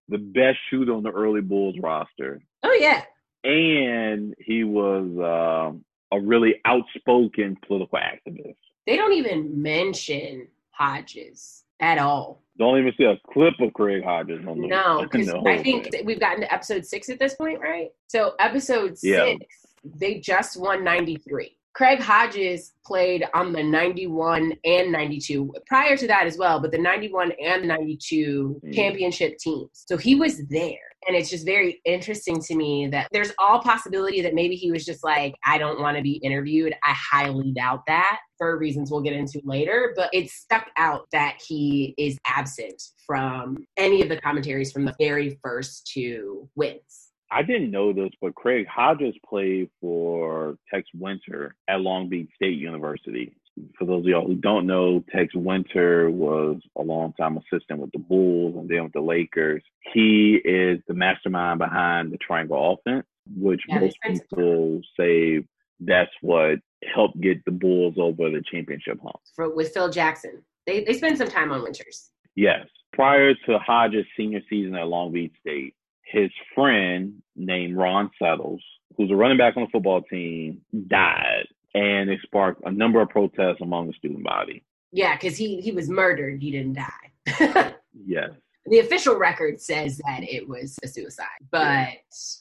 [0.07, 2.41] the best shooter on the early Bulls roster.
[2.63, 3.03] Oh yeah.
[3.43, 8.55] And he was um, a really outspoken political activist.
[8.85, 12.41] They don't even mention Hodges at all.
[12.57, 16.19] Don't even see a clip of Craig Hodges on the No, because I think we've
[16.19, 17.89] gotten to episode six at this point, right?
[18.07, 19.25] So episode yeah.
[19.25, 19.45] six,
[19.83, 21.55] they just won 93.
[21.73, 26.77] Craig Hodges played on the 91 and 92 prior to that as well, but the
[26.77, 28.73] 91 and 92 mm.
[28.73, 29.69] championship teams.
[29.73, 30.77] So he was there.
[31.07, 34.83] And it's just very interesting to me that there's all possibility that maybe he was
[34.83, 36.73] just like, I don't want to be interviewed.
[36.83, 39.93] I highly doubt that for reasons we'll get into later.
[39.95, 44.95] But it stuck out that he is absent from any of the commentaries from the
[44.99, 47.08] very first two wins.
[47.31, 52.57] I didn't know this, but Craig Hodges played for Tex Winter at Long Beach State
[52.57, 53.35] University.
[53.77, 57.99] For those of y'all who don't know, Tex Winter was a long-time assistant with the
[57.99, 59.61] Bulls and then with the Lakers.
[59.93, 65.43] He is the mastermind behind the triangle offense, which yeah, most people say
[65.81, 66.59] that's what
[66.95, 69.19] helped get the Bulls over the championship hump.
[69.35, 72.09] For with Phil Jackson, they they spent some time on Winters.
[72.35, 75.75] Yes, prior to Hodges' senior season at Long Beach State,
[76.11, 78.61] his friend named Ron Settles,
[78.97, 83.09] who's a running back on the football team, died, and it sparked a number of
[83.09, 84.63] protests among the student body.
[84.91, 86.41] Yeah, because he he was murdered.
[86.41, 87.75] He didn't die.
[88.05, 88.31] yes.
[88.65, 91.93] The official record says that it was a suicide, but yeah.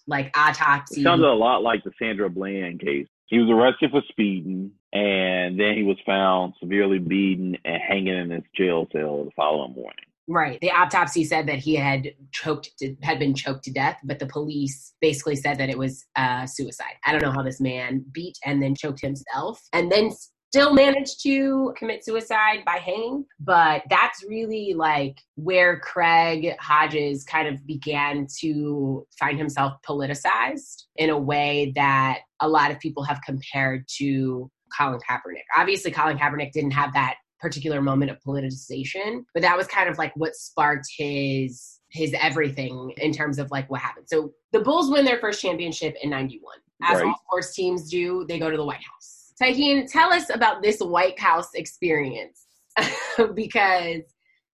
[0.07, 1.01] like autopsy.
[1.01, 3.07] It sounded a lot like the Sandra Bland case.
[3.27, 8.31] He was arrested for speeding, and then he was found severely beaten and hanging in
[8.31, 10.05] his jail cell the following morning.
[10.29, 10.61] Right.
[10.61, 14.27] The autopsy said that he had choked, to, had been choked to death, but the
[14.27, 16.97] police basically said that it was uh, suicide.
[17.07, 20.13] I don't know how this man beat and then choked himself, and then
[20.51, 23.25] still managed to commit suicide by hanging.
[23.41, 31.09] But that's really like where Craig Hodges kind of began to find himself politicized in
[31.09, 35.45] a way that a lot of people have compared to Colin Kaepernick.
[35.57, 39.97] Obviously, Colin Kaepernick didn't have that particular moment of politicization but that was kind of
[39.97, 44.07] like what sparked his his everything in terms of like what happened.
[44.09, 47.07] So the bulls win their first championship in 91 as right.
[47.07, 49.33] all sports teams do they go to the white house.
[49.41, 52.47] Tykeem, tell us about this white house experience
[53.35, 54.03] because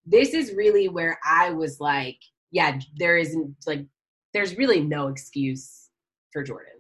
[0.07, 2.19] this is really where i was like
[2.51, 3.87] yeah there isn't like
[4.35, 5.89] there's really no excuse
[6.33, 6.73] for jordan.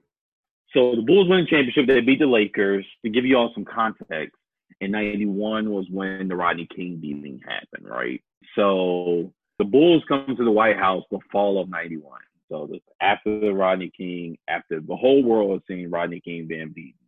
[0.72, 2.84] So the bulls win the championship they beat the lakers.
[3.04, 4.36] To give you all some context
[4.80, 8.22] in 91 was when the Rodney King beating happened, right?
[8.56, 12.20] So the Bulls come to the White House the fall of 91.
[12.50, 16.72] So the, after the Rodney King, after the whole world has seen Rodney King being
[16.74, 16.98] beaten.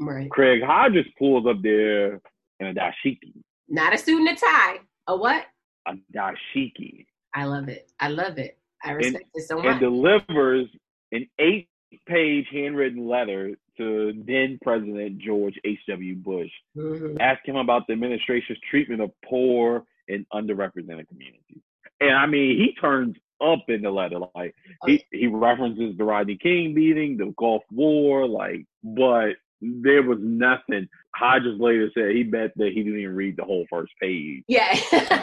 [0.00, 0.30] Right.
[0.30, 2.20] Craig Hodges pulls up there
[2.60, 3.42] in a dashiki.
[3.68, 4.80] Not a suit and a tie.
[5.06, 5.46] A what?
[5.86, 7.06] A dashiki.
[7.34, 7.90] I love it.
[8.00, 8.58] I love it.
[8.84, 9.66] I respect and, it so much.
[9.66, 10.68] And delivers
[11.12, 11.68] an eight
[12.06, 16.16] page handwritten letter to then President George H.W.
[16.16, 17.20] Bush, mm-hmm.
[17.20, 21.62] ask him about the administration's treatment of poor and underrepresented communities.
[22.00, 24.18] And I mean, he turns up in the letter.
[24.34, 24.54] Like
[24.86, 30.88] he, he references the Rodney King beating, the Gulf War, like, but there was nothing.
[31.14, 34.42] Hodges later said he bet that he didn't even read the whole first page.
[34.48, 34.74] Yeah.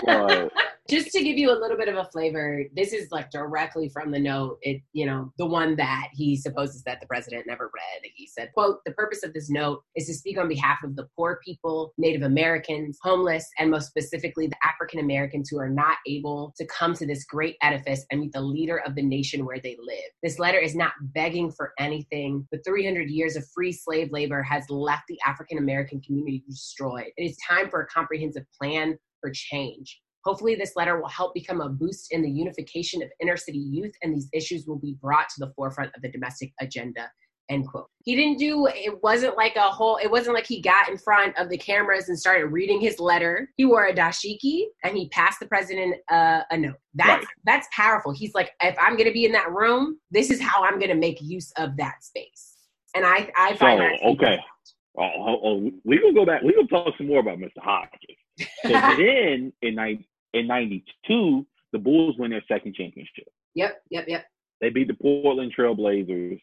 [0.06, 0.52] but
[0.90, 4.10] Just to give you a little bit of a flavor, this is like directly from
[4.10, 4.58] the note.
[4.64, 8.12] It, you know, the one that he supposes that the president never read.
[8.16, 11.08] He said, quote, the purpose of this note is to speak on behalf of the
[11.16, 16.56] poor people, Native Americans, homeless, and most specifically the African Americans who are not able
[16.58, 19.78] to come to this great edifice and meet the leader of the nation where they
[19.80, 20.10] live.
[20.24, 22.48] This letter is not begging for anything.
[22.52, 27.12] The 300 years of free slave labor has left the African American community destroyed.
[27.16, 30.00] It is time for a comprehensive plan for change.
[30.26, 33.94] Hopefully, this letter will help become a boost in the unification of inner city youth,
[34.02, 37.10] and these issues will be brought to the forefront of the domestic agenda.
[37.50, 37.88] End quote.
[38.04, 41.36] He didn't do it, wasn't like a whole, it wasn't like he got in front
[41.36, 43.50] of the cameras and started reading his letter.
[43.58, 46.76] He wore a dashiki and he passed the president uh, a note.
[46.94, 47.28] That's right.
[47.46, 48.12] that's powerful.
[48.12, 51.18] He's like, if I'm gonna be in that room, this is how I'm gonna make
[51.22, 52.56] use of that space.
[52.96, 54.40] And I, I find so, that okay.
[55.00, 56.44] Oh, oh, oh, we gonna go back.
[56.44, 57.50] We gonna talk some more about Mr.
[57.58, 58.18] Hodges.
[58.40, 63.28] So then in in '92, the Bulls win their second championship.
[63.56, 64.26] Yep, yep, yep.
[64.62, 66.42] They beat the Portland Trailblazers,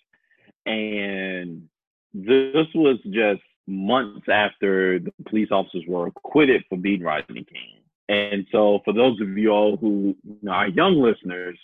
[0.64, 1.68] and
[2.14, 7.82] this was just months after the police officers were acquitted for beating Rodney King.
[8.09, 10.16] And so, for those of you all who
[10.48, 11.59] are young listeners,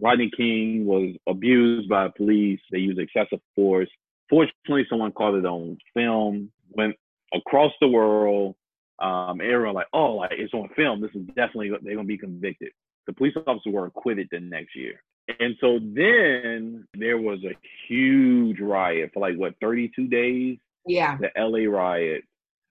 [0.00, 2.60] Rodney King was abused by police.
[2.70, 3.88] They used excessive force.
[4.28, 6.96] Fortunately, someone caught it on film, went
[7.32, 8.56] across the world,
[8.98, 11.00] um, everyone like, oh, like it's on film.
[11.00, 12.70] This is definitely they're gonna be convicted.
[13.06, 15.02] The police officers were acquitted the next year.
[15.40, 17.56] And so then there was a
[17.88, 20.58] huge riot for like what 32 days.
[20.86, 21.18] Yeah.
[21.18, 22.22] The LA riot,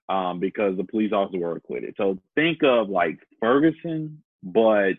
[0.08, 1.96] um, because the police officers were acquitted.
[1.98, 4.94] So think of like Ferguson, but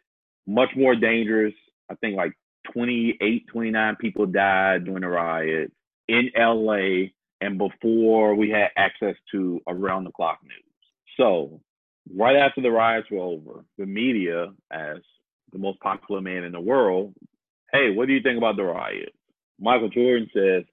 [0.46, 1.54] much more dangerous.
[1.90, 2.32] I think like
[2.72, 5.72] 28, 29 people died during the riot
[6.08, 7.08] in LA
[7.40, 10.65] and before we had access to around the clock news.
[11.16, 11.60] So,
[12.14, 14.98] right after the riots were over, the media, as
[15.52, 17.14] the most popular man in the world,
[17.72, 19.16] hey, what do you think about the riots?
[19.58, 20.64] Michael Jordan says,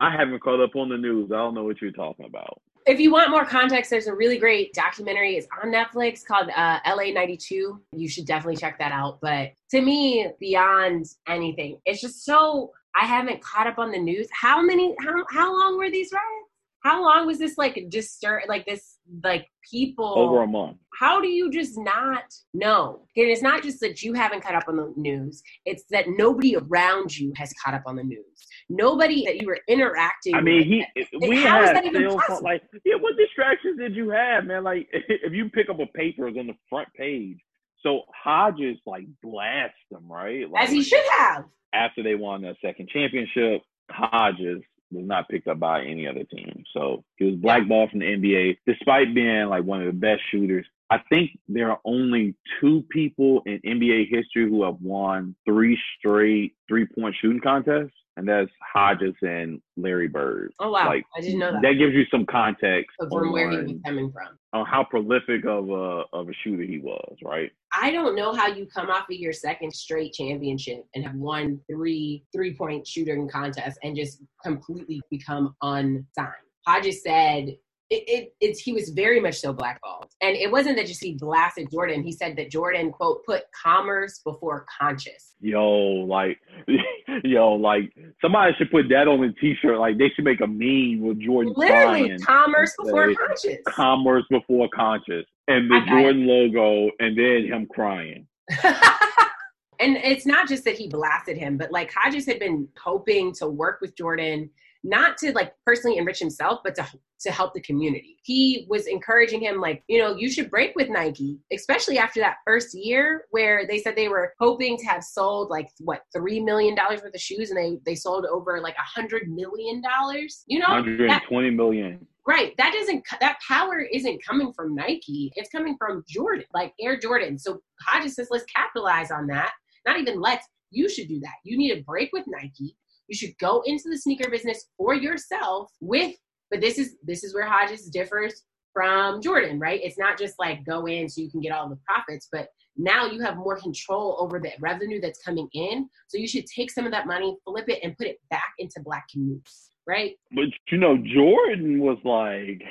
[0.00, 1.30] I haven't caught up on the news.
[1.30, 2.60] I don't know what you're talking about.
[2.86, 5.36] If you want more context, there's a really great documentary.
[5.36, 7.78] It's on Netflix called uh, LA 92.
[7.92, 9.20] You should definitely check that out.
[9.20, 14.28] But to me, beyond anything, it's just so I haven't caught up on the news.
[14.32, 14.96] How many?
[14.98, 16.50] How how long were these riots?
[16.80, 18.89] how long was this like disturb like this
[19.22, 20.78] like people over a month.
[20.98, 23.06] How do you just not know?
[23.16, 26.56] And it's not just that you haven't caught up on the news it's that nobody
[26.56, 28.24] around you has caught up on the news.
[28.68, 33.78] Nobody that you were interacting i mean he we had still like yeah what distractions
[33.78, 34.64] did you have man?
[34.64, 37.38] Like if you pick up a paper it's on the front page.
[37.82, 40.48] So hodges like blast them right?
[40.50, 41.44] Like, as he should have.
[41.72, 46.64] after they won the second championship hodges was not picked up by any other team.
[46.72, 50.66] So he was blackballed from the NBA, despite being like one of the best shooters.
[50.90, 56.54] I think there are only two people in NBA history who have won three straight
[56.68, 60.52] three point shooting contests and that's Hodges and Larry Bird.
[60.60, 60.86] Oh wow!
[60.86, 61.62] Like, I didn't know that.
[61.62, 65.70] That gives you some context from where he was coming from, on how prolific of
[65.70, 67.16] a of a shooter he was.
[67.24, 67.50] Right.
[67.72, 71.60] I don't know how you come off of your second straight championship and have won
[71.70, 76.34] three three point shooting contests and just completely become unsigned.
[76.66, 77.56] Hodges said
[77.90, 80.06] it, it, it's he was very much so blackballed.
[80.22, 82.04] And it wasn't that just he blasted Jordan.
[82.04, 85.34] He said that Jordan, quote, put commerce before conscious.
[85.40, 86.38] Yo, like
[87.24, 89.78] yo, like somebody should put that on a t shirt.
[89.78, 91.52] Like they should make a meme with Jordan.
[91.56, 93.58] Literally, commerce before conscious.
[93.66, 95.24] Commerce before conscious.
[95.48, 98.28] And the Jordan logo and then him crying.
[98.62, 103.48] and it's not just that he blasted him, but like Hodges had been hoping to
[103.48, 104.48] work with Jordan
[104.82, 106.86] not to like personally enrich himself, but to
[107.20, 108.16] to help the community.
[108.22, 112.36] He was encouraging him like, you know, you should break with Nike, especially after that
[112.46, 116.74] first year where they said they were hoping to have sold like what three million
[116.74, 120.44] dollars worth of shoes, and they they sold over like a hundred million dollars.
[120.46, 122.06] You know, hundred twenty million.
[122.26, 122.54] Right.
[122.58, 125.32] That doesn't that power isn't coming from Nike.
[125.36, 127.38] It's coming from Jordan, like Air Jordan.
[127.38, 129.52] So Hodges says, let's capitalize on that.
[129.86, 130.46] Not even let's.
[130.70, 131.34] You should do that.
[131.42, 132.76] You need to break with Nike
[133.10, 136.14] you should go into the sneaker business for yourself with,
[136.50, 138.42] but this is this is where Hodges differs
[138.72, 139.80] from Jordan, right?
[139.82, 143.06] It's not just like go in so you can get all the profits, but now
[143.06, 145.88] you have more control over the revenue that's coming in.
[146.06, 148.80] So you should take some of that money, flip it, and put it back into
[148.84, 150.14] black commutes, right?
[150.30, 152.62] But you know, Jordan was like,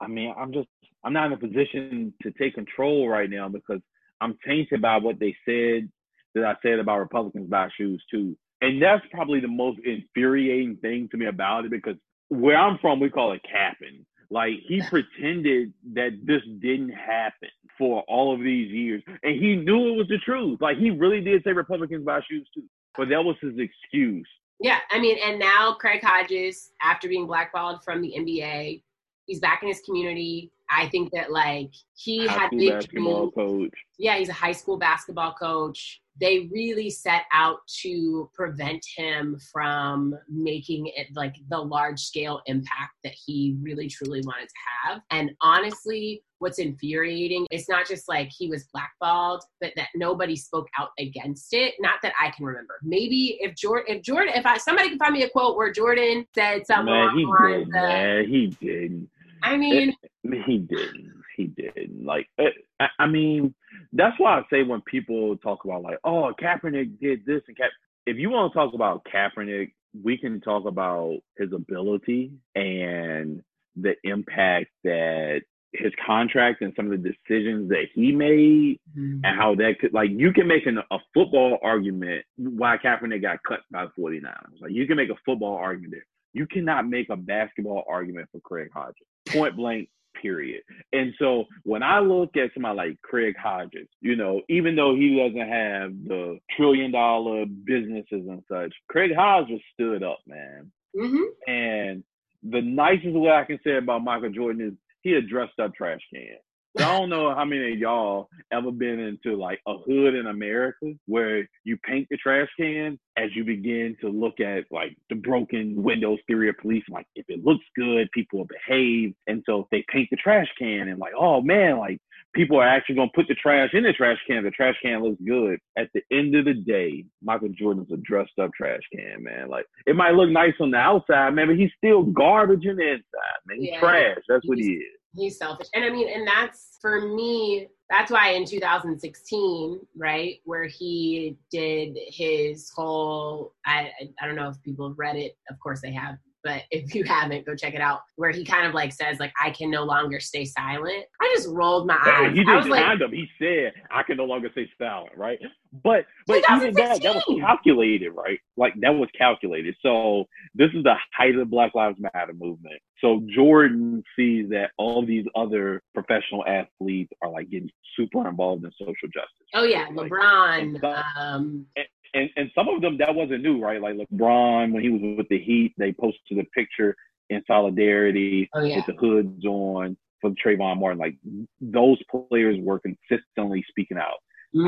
[0.00, 0.68] I mean, I'm just,
[1.04, 3.80] I'm not in a position to take control right now because
[4.20, 5.90] I'm tainted by what they said
[6.36, 8.36] that I said about Republicans buy shoes too.
[8.60, 11.96] And that's probably the most infuriating thing to me about it because
[12.28, 14.04] where I'm from, we call it capping.
[14.30, 19.92] Like he pretended that this didn't happen for all of these years, and he knew
[19.92, 20.60] it was the truth.
[20.60, 22.62] Like he really did say Republicans buy shoes too,
[22.96, 24.28] but that was his excuse.
[24.60, 28.82] Yeah, I mean, and now Craig Hodges, after being blackballed from the NBA,
[29.26, 30.52] he's back in his community.
[30.70, 33.68] I think that like he High had big basketball dreams.
[33.70, 33.78] coach.
[33.98, 36.00] Yeah, he's a high school basketball coach.
[36.20, 42.92] They really set out to prevent him from making it like the large scale impact
[43.04, 44.54] that he really truly wanted to
[44.84, 45.00] have.
[45.10, 50.68] And honestly, what's infuriating is not just like he was blackballed, but that nobody spoke
[50.78, 51.74] out against it.
[51.80, 52.74] Not that I can remember.
[52.82, 56.26] Maybe if Jordan, if Jordan, if I somebody can find me a quote where Jordan
[56.34, 57.62] said something Man, he did.
[57.62, 59.08] of, Man, he didn't.
[59.42, 61.12] I mean, He didn't.
[61.36, 62.04] He didn't.
[62.04, 63.54] Like, eh, I, I mean,
[63.92, 67.70] that's why I say when people talk about like, oh, Kaepernick did this and Cap.
[68.06, 69.72] If you want to talk about Kaepernick,
[70.02, 73.42] we can talk about his ability and
[73.76, 78.80] the impact that his contract and some of the decisions that he made
[79.24, 83.38] and how that could like you can make an, a football argument why Kaepernick got
[83.46, 84.60] cut by the 49ers.
[84.60, 86.06] Like you can make a football argument there.
[86.32, 89.06] You cannot make a basketball argument for Craig Hodges.
[89.32, 89.88] Point blank,
[90.20, 90.62] period.
[90.92, 95.16] And so when I look at somebody like Craig Hodges, you know, even though he
[95.16, 100.70] doesn't have the trillion dollar businesses and such, Craig Hodges stood up, man.
[100.94, 102.04] hmm And
[102.42, 106.00] the nicest way I can say about Michael Jordan is he a dressed up trash
[106.12, 106.38] can.
[106.78, 110.26] So I don't know how many of y'all ever been into like a hood in
[110.26, 115.16] America where you paint the trash can as you begin to look at like the
[115.16, 116.84] broken windows theory of police.
[116.88, 119.14] Like if it looks good, people will behave.
[119.26, 121.98] And so they paint the trash can and like, oh man, like
[122.34, 124.44] people are actually gonna put the trash in the trash can.
[124.44, 125.58] The trash can looks good.
[125.76, 129.48] At the end of the day, Michael Jordan's a dressed up trash can, man.
[129.48, 132.90] Like it might look nice on the outside, man, but he's still garbage in the
[132.92, 133.58] inside, man.
[133.60, 133.80] He's Yeah.
[133.80, 134.18] trash.
[134.28, 134.99] That's what he is.
[135.14, 135.68] He's selfish.
[135.74, 141.98] And i mean and that's for me that's why in 2016 right where he did
[142.08, 143.90] his whole I,
[144.20, 147.04] I don't know if people have read it of course they have but if you
[147.04, 149.82] haven't go check it out where he kind of like says like i can no
[149.84, 153.10] longer stay silent i just rolled my Hey, eyes he was did like kind of.
[153.12, 155.38] He said, "I can no longer say silent," right?
[155.84, 158.38] But but even that, that was calculated, right?
[158.56, 159.74] Like that was calculated.
[159.82, 160.24] So
[160.54, 162.80] this is the height of the Black Lives Matter movement.
[163.00, 168.70] So Jordan sees that all these other professional athletes are like getting super involved in
[168.78, 169.46] social justice.
[169.54, 173.60] oh yeah Like, lebron and um and and and some of them that wasn't new,
[173.62, 173.80] right?
[173.80, 176.96] Like LeBron when he was with the Heat, they posted a picture
[177.28, 180.98] in solidarity oh yeah with the hoods on for Trayvon Martin.
[180.98, 181.16] Like
[181.60, 181.98] those
[182.28, 184.18] players were consistently speaking out.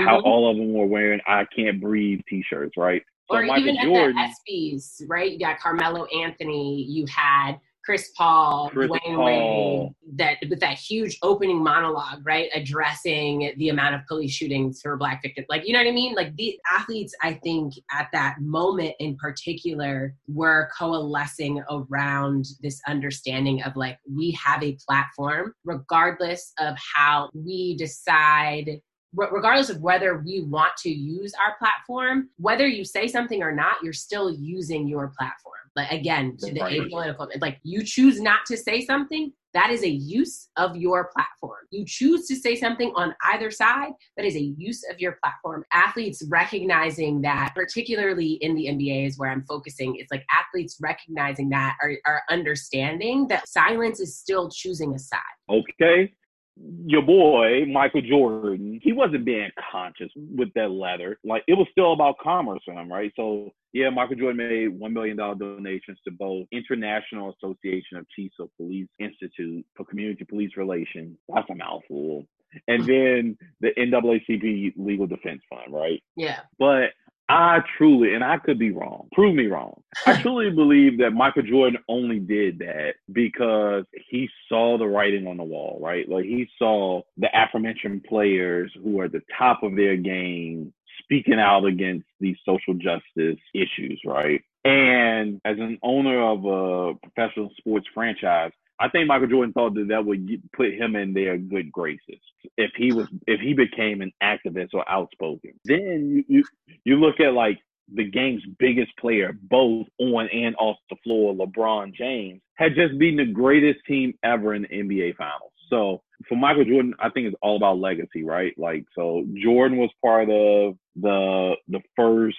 [0.05, 0.25] How Mhm.
[0.25, 3.03] all of them were wearing "I Can't Breathe" T-shirts, right?
[3.31, 5.33] So or Michael even Jordan, at the ESPYS, right?
[5.33, 9.25] You got Carmelo Anthony, you had Chris Paul, Chris Paul.
[9.25, 14.97] Wade, that with that huge opening monologue, right, addressing the amount of police shootings for
[14.97, 15.47] Black victims.
[15.51, 16.15] Like, you know what I mean?
[16.15, 23.63] Like the athletes, I think, at that moment in particular, were coalescing around this understanding
[23.63, 28.81] of like we have a platform, regardless of how we decide
[29.15, 33.77] regardless of whether we want to use our platform, whether you say something or not,
[33.83, 35.53] you're still using your platform.
[35.75, 39.89] Like again, to the apolitical, like you choose not to say something, that is a
[39.89, 41.59] use of your platform.
[41.71, 45.65] You choose to say something on either side, that is a use of your platform.
[45.73, 51.51] Athletes recognizing that, particularly in the NBA is where I'm focusing, it's like athletes recognizing
[51.51, 55.21] that are, are understanding that silence is still choosing a side.
[55.51, 56.13] okay,
[56.57, 61.19] your boy Michael Jordan, he wasn't being conscious with that letter.
[61.25, 63.13] Like it was still about commerce for him, right?
[63.17, 68.37] So yeah, Michael Jordan made one million dollar donations to both International Association of Chiefs
[68.39, 71.17] of Police Institute for Community Police Relations.
[71.29, 72.27] That's a mouthful.
[72.69, 76.03] And then the NAACP Legal Defense Fund, right?
[76.17, 76.41] Yeah.
[76.59, 76.91] But
[77.33, 79.83] I truly, and I could be wrong, prove me wrong.
[80.07, 85.39] I truly believe that Michael Jordan only did that because he saw the writing on
[85.39, 86.07] the wall, right?
[86.07, 91.41] Like he saw the aforementioned players who are at the top of their game speaking
[91.41, 94.43] out against these social justice issues, right?
[94.67, 98.53] And as an owner of a professional sports franchise,
[98.83, 102.21] I think Michael Jordan thought that that would put him in their good graces
[102.57, 105.53] if he was if he became an activist or outspoken.
[105.65, 106.45] Then you you,
[106.85, 107.61] you look at like
[107.95, 113.25] the game's biggest player, both on and off the floor, LeBron James, had just beaten
[113.25, 115.53] the greatest team ever in the NBA Finals.
[115.71, 118.53] So for Michael Jordan, I think it's all about legacy, right?
[118.59, 122.37] Like so, Jordan was part of the the first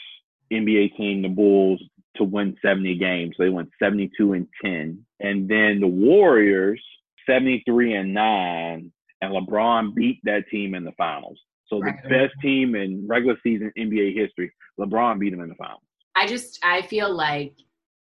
[0.52, 1.82] NBA team, the Bulls,
[2.16, 3.36] to win 70 games.
[3.38, 5.06] They went 72 and 10.
[5.20, 6.82] And then the Warriors,
[7.26, 8.92] 73 and 9.
[9.22, 11.40] and LeBron beat that team in the finals.
[11.68, 11.96] So Right.
[12.04, 15.82] the best team in regular season NBA history, LeBron beat them in the finals.
[16.16, 17.56] I just I feel like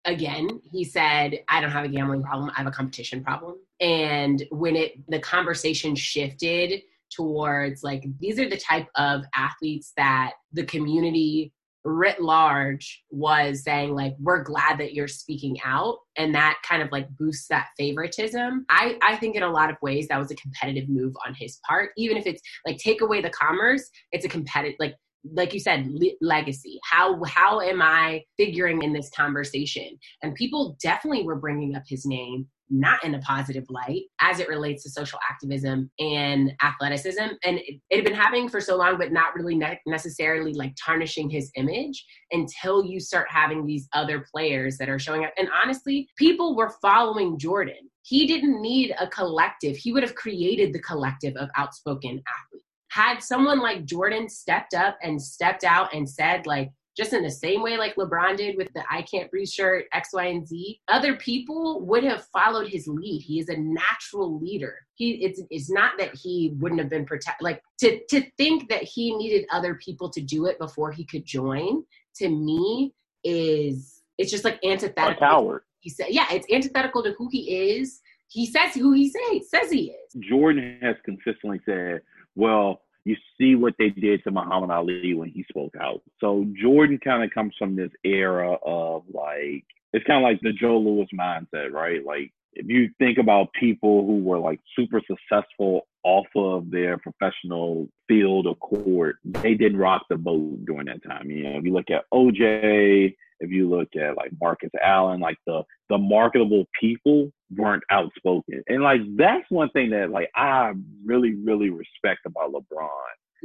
[0.06, 4.42] again he said I don't have a gambling problem I have a competition problem and
[4.52, 6.82] when it the conversation shifted
[7.12, 11.52] towards like these are the type of athletes that the community
[11.86, 15.98] writ large was saying like we're glad that you're speaking out.
[16.18, 18.66] And that kind of like boosts that favoritism.
[18.70, 21.60] I i think in a lot of ways that was a competitive move on his
[21.68, 21.92] part.
[21.98, 24.96] Even if it's like take away the commerce it's a competitive like
[25.34, 26.80] like you said le- legacy.
[26.84, 29.98] How how am i figuring in this conversation?
[30.24, 34.48] And people definitely were bringing up his name not in a positive light as it
[34.48, 37.34] relates to social activism and athleticism.
[37.44, 40.74] And it, it had been happening for so long but not really ne- necessarily like
[40.84, 45.34] tarnishing his image until you start having these other players that are showing up.
[45.38, 47.90] And honestly people were following jordan.
[48.04, 49.76] He didn't need a collective.
[49.76, 52.66] He would have created the collective of outspoken athletes.
[52.90, 57.32] Had someone like Jordan stepped up and stepped out and said, like, just in the
[57.32, 60.82] same way like LeBron did with the I can't breathe shirt, X, Y, and Z,
[60.90, 63.22] other people would have followed his lead.
[63.22, 64.76] He is a natural leader.
[64.96, 68.84] He it's it's not that he wouldn't have been protect like to to think that
[68.84, 71.84] he needed other people to do it before he could join,
[72.18, 72.94] to me,
[73.24, 75.14] is it's just like antithetical.
[75.14, 75.62] A coward.
[75.80, 78.02] He said, yeah, it's antithetical to who he is.
[78.28, 80.28] He says who he say, says he is.
[80.30, 82.02] Jordan has consistently said,
[82.36, 86.02] well, you see what they did to Muhammad Ali when he spoke out.
[86.20, 90.54] So Jordan kind of comes from this era of like, it's kind of like the
[90.54, 92.06] Joe Louis mindset, right?
[92.06, 97.88] Like, if you think about people who were like super successful off of their professional
[98.08, 101.30] field or court, they didn't rock the boat during that time.
[101.30, 105.38] You know, if you look at OJ, if you look at like Marcus Allen, like
[105.46, 108.64] the the marketable people weren't outspoken.
[108.68, 110.74] And like that's one thing that like I
[111.06, 112.90] really, really respect about LeBron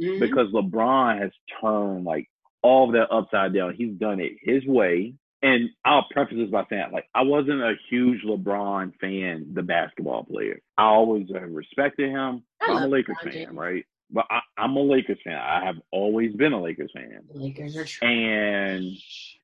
[0.01, 0.19] Mhm.
[0.19, 1.31] because LeBron has
[1.61, 2.27] turned like
[2.61, 3.73] all of that upside down.
[3.75, 5.13] He's done it his way.
[5.41, 10.23] And I'll preface this by saying, like, I wasn't a huge LeBron fan, the basketball
[10.23, 10.59] player.
[10.77, 12.43] I always respected him.
[12.61, 13.85] I I'm a Lakers LeBron fan, right?
[14.11, 15.37] But I, I'm a Lakers fan.
[15.37, 17.21] I have always been a Lakers fan.
[17.31, 18.09] The Lakers are trash.
[18.09, 18.95] And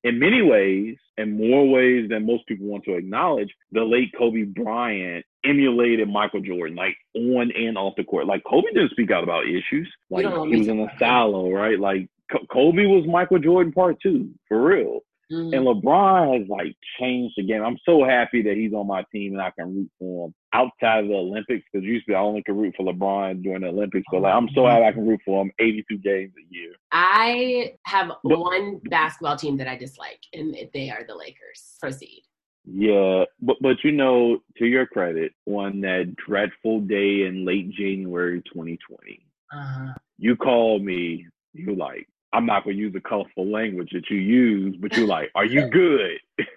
[0.03, 4.43] in many ways, in more ways than most people want to acknowledge, the late Kobe
[4.43, 8.27] Bryant emulated Michael Jordan, like on and off the court.
[8.27, 9.91] Like Kobe didn't speak out about issues.
[10.09, 11.79] Like he was in a silo, right?
[11.79, 12.07] Like
[12.51, 14.99] Kobe was Michael Jordan part two, for real.
[15.32, 15.55] Mhm.
[15.55, 17.63] And LeBron has like changed the game.
[17.63, 21.03] I'm so happy that he's on my team and I can root for him outside
[21.05, 21.65] of the Olympics.
[21.71, 24.65] Because usually I only can root for LeBron during the Olympics, but like I'm so
[24.67, 26.73] happy I can root for him 82 games a year.
[26.91, 31.77] I have But- one basketball team that I dislike, and they are the Lakers.
[31.79, 32.23] Proceed.
[32.65, 38.41] Yeah, but but you know, to your credit, on that dreadful day in late January
[38.43, 41.25] 2020, Uh, you called me.
[41.53, 45.32] You like, I'm not gonna use the colorful language that you use, but you're like,
[45.36, 46.17] are you good?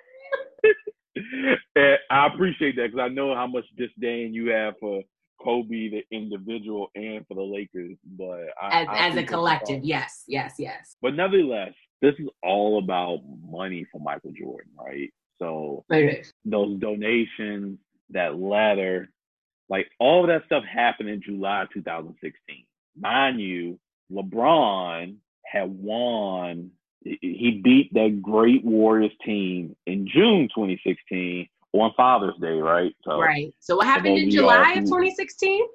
[1.77, 5.03] and I appreciate that because I know how much disdain you have for
[5.43, 7.97] Kobe, the individual, and for the Lakers.
[8.05, 10.97] But I, as, I as a collective, yes, yes, yes.
[11.03, 15.13] But nevertheless, this is all about money for Michael Jordan, right?
[15.39, 15.85] So
[16.45, 17.79] those donations,
[18.11, 19.09] that letter,
[19.69, 22.65] like all of that stuff happened in July 2016.
[22.97, 23.79] Mind you,
[24.13, 26.71] LeBron had won.
[27.05, 32.95] he- beat that great Warriors team in June 2016 on Father's Day, right?
[33.05, 33.55] So, Right.
[33.61, 35.67] So what happened in July of 2016?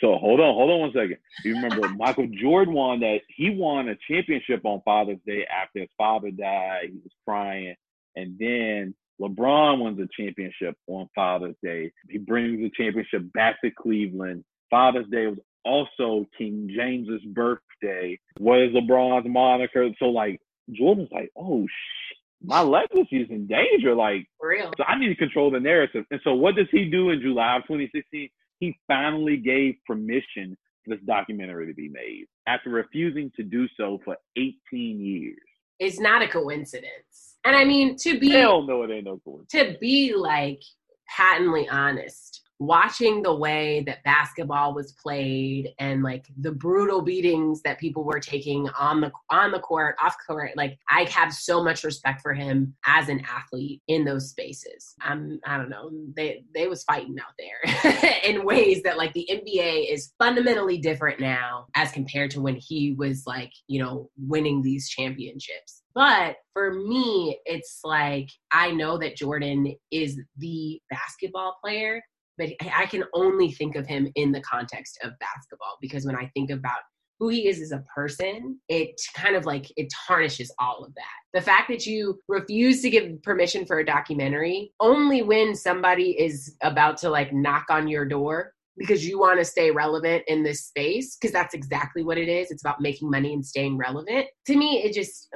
[0.00, 1.16] so hold on, hold on one second.
[1.44, 3.20] You remember Michael Jordan won that?
[3.28, 6.90] He won a championship on Father's Day after his father died.
[6.90, 7.74] He was crying,
[8.14, 11.92] and then LeBron wins a championship on Father's Day.
[12.08, 14.44] He brings the championship back to Cleveland.
[14.70, 18.18] Father's Day was also King James's birthday.
[18.38, 19.88] What is LeBron's moniker?
[19.98, 20.40] So like
[20.72, 23.94] Jordan's like, oh shit, my legacy is in danger.
[23.94, 24.70] Like For real.
[24.76, 26.04] so I need to control the narrative.
[26.10, 28.28] And so what does he do in July of 2016?
[28.58, 33.98] He finally gave permission for this documentary to be made after refusing to do so
[34.04, 34.54] for 18
[35.00, 35.36] years.
[35.78, 37.36] It's not a coincidence.
[37.44, 39.74] And I mean, to be Hell no, it ain't no coincidence.
[39.74, 40.60] to be like
[41.08, 47.80] patently honest, watching the way that basketball was played and like the brutal beatings that
[47.80, 51.82] people were taking on the on the court, off court, like I have so much
[51.82, 54.94] respect for him as an athlete in those spaces.
[55.00, 59.26] I'm I don't know, they they was fighting out there in ways that like the
[59.30, 64.60] NBA is fundamentally different now as compared to when he was like, you know, winning
[64.60, 65.82] these championships.
[65.94, 72.02] But for me, it's like I know that Jordan is the basketball player,
[72.40, 76.30] but I can only think of him in the context of basketball because when I
[76.34, 76.80] think about
[77.18, 81.38] who he is as a person, it kind of like it tarnishes all of that.
[81.38, 86.56] The fact that you refuse to give permission for a documentary only when somebody is
[86.62, 90.64] about to like knock on your door because you want to stay relevant in this
[90.64, 92.50] space because that's exactly what it is.
[92.50, 94.26] It's about making money and staying relevant.
[94.46, 95.28] To me, it just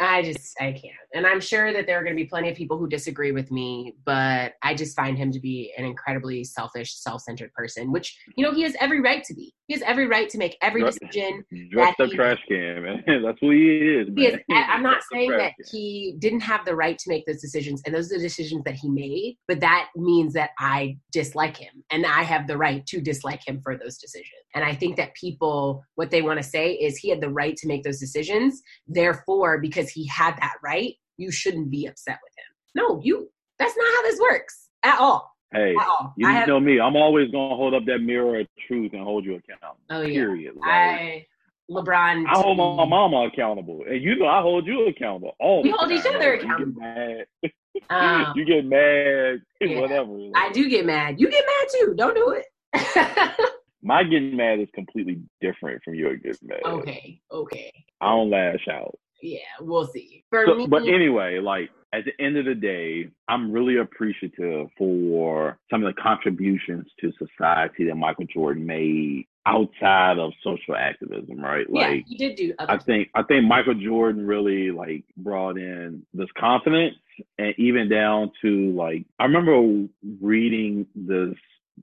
[0.00, 0.94] I just I can't.
[1.12, 3.50] And I'm sure that there are going to be plenty of people who disagree with
[3.50, 8.44] me, but I just find him to be an incredibly selfish, self-centered person, which you
[8.44, 9.54] know he has every right to be.
[9.68, 11.44] He has every right to make every decision.
[11.70, 13.04] Just a trash can, man.
[13.06, 14.08] That's what he is.
[14.16, 17.82] He is I'm not saying that he didn't have the right to make those decisions,
[17.84, 19.36] and those are the decisions that he made.
[19.46, 23.60] But that means that I dislike him, and I have the right to dislike him
[23.62, 24.42] for those decisions.
[24.54, 27.54] And I think that people, what they want to say is he had the right
[27.58, 28.62] to make those decisions.
[28.86, 32.82] Therefore, because he had that right, you shouldn't be upset with him.
[32.82, 33.28] No, you.
[33.58, 35.30] That's not how this works at all.
[35.52, 35.74] Hey,
[36.16, 36.78] you have, know me.
[36.78, 39.80] I'm always gonna hold up that mirror of truth and hold you accountable.
[39.90, 40.20] Oh yeah.
[40.20, 40.56] Period.
[40.56, 41.26] Like, I
[41.70, 42.26] LeBron.
[42.26, 45.34] I hold my mama accountable, and you know I hold you accountable.
[45.40, 46.82] All we hold each other accountable.
[46.82, 47.52] You get mad.
[47.90, 49.40] Um, you get mad.
[49.60, 50.18] Yeah, whatever.
[50.34, 51.20] I do get mad.
[51.20, 51.94] You get mad too.
[51.96, 53.40] Don't do it.
[53.82, 56.60] my getting mad is completely different from your getting mad.
[56.64, 57.20] Okay.
[57.30, 57.72] Okay.
[58.00, 60.24] I don't lash out yeah, we'll see.
[60.30, 64.68] For so, me, but anyway, like at the end of the day, I'm really appreciative
[64.76, 71.40] for some of the contributions to society that Michael Jordan made outside of social activism,
[71.40, 71.66] right?
[71.70, 72.54] Yeah, like he did do.
[72.58, 76.96] I think I think Michael Jordan really like brought in this confidence,
[77.38, 79.88] and even down to like I remember
[80.20, 81.34] reading this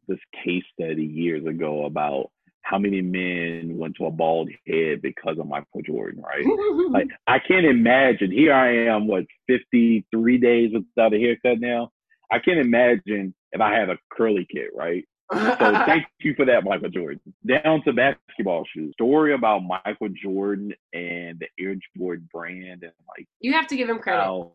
[0.08, 2.30] this case study years ago about
[2.66, 6.45] how many men went to a bald head because of Michael Jordan, right?
[6.91, 8.32] like I can't imagine.
[8.32, 11.91] Here I am, what, 53 days without a haircut now.
[12.32, 15.05] I can't imagine if I had a curly kid, right?
[15.32, 15.39] so
[15.86, 17.22] thank you for that, Michael Jordan.
[17.47, 18.93] Down to basketball shoes.
[18.93, 23.89] Story about Michael Jordan and the Air Jordan brand and like you have to give
[23.89, 24.24] him credit.
[24.24, 24.53] How,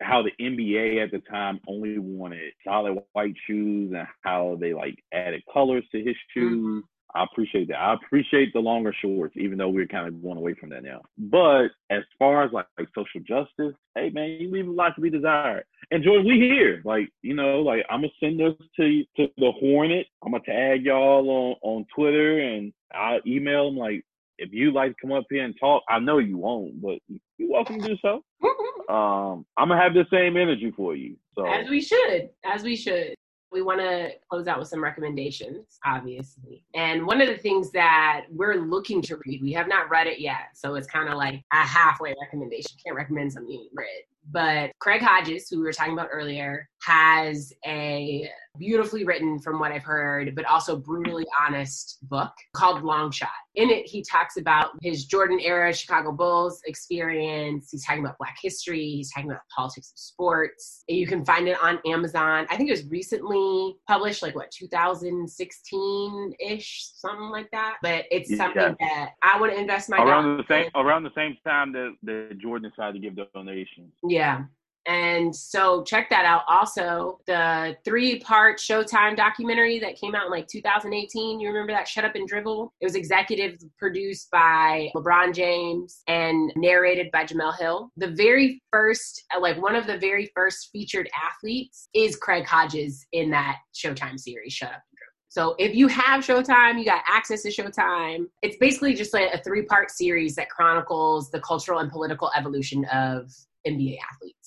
[0.00, 5.02] how the NBA at the time only wanted solid white shoes and how they like
[5.12, 6.52] added colors to his shoes.
[6.52, 6.78] Mm-hmm.
[7.14, 7.76] I appreciate that.
[7.78, 11.02] I appreciate the longer shorts, even though we're kind of going away from that now.
[11.18, 15.00] But as far as like, like social justice, hey man, you leave a lot to
[15.00, 15.64] be desired.
[15.90, 16.80] And George, we here.
[16.84, 20.06] Like, you know, like I'm gonna send this to to the Hornet.
[20.24, 24.04] I'm gonna tag y'all on on Twitter and I email them like
[24.38, 26.98] if you like to come up here and talk, I know you won't, but
[27.36, 28.24] you're welcome to do so.
[28.92, 31.16] um, I'm gonna have the same energy for you.
[31.34, 33.14] So as we should, as we should
[33.52, 36.64] we want to close out with some recommendations, obviously.
[36.74, 40.20] And one of the things that we're looking to read, we have not read it
[40.20, 40.50] yet.
[40.54, 42.72] So it's kind of like a halfway recommendation.
[42.84, 44.04] Can't recommend something you read.
[44.30, 48.28] But Craig Hodges, who we were talking about earlier, has a
[48.58, 53.30] beautifully written, from what I've heard, but also brutally honest book called Long Shot.
[53.54, 57.68] In it, he talks about his Jordan era Chicago Bulls experience.
[57.70, 58.90] He's talking about Black history.
[58.90, 60.84] He's talking about politics of sports.
[60.88, 62.46] You can find it on Amazon.
[62.50, 67.76] I think it was recently published, like what, 2016 ish, something like that.
[67.82, 68.36] But it's yeah.
[68.38, 70.70] something that I want to invest my around the same in.
[70.80, 73.92] around the same time that, the Jordan decided to give donations.
[74.06, 74.44] Yeah.
[74.86, 76.42] And so check that out.
[76.48, 81.40] Also, the three part Showtime documentary that came out in like 2018.
[81.40, 82.72] You remember that Shut Up and Dribble?
[82.80, 87.90] It was executive produced by LeBron James and narrated by Jemele Hill.
[87.96, 93.30] The very first, like one of the very first featured athletes is Craig Hodges in
[93.30, 95.12] that Showtime series, Shut Up and Dribble.
[95.28, 98.26] So if you have Showtime, you got access to Showtime.
[98.42, 102.84] It's basically just like a three part series that chronicles the cultural and political evolution
[102.92, 103.30] of
[103.66, 104.41] NBA athletes.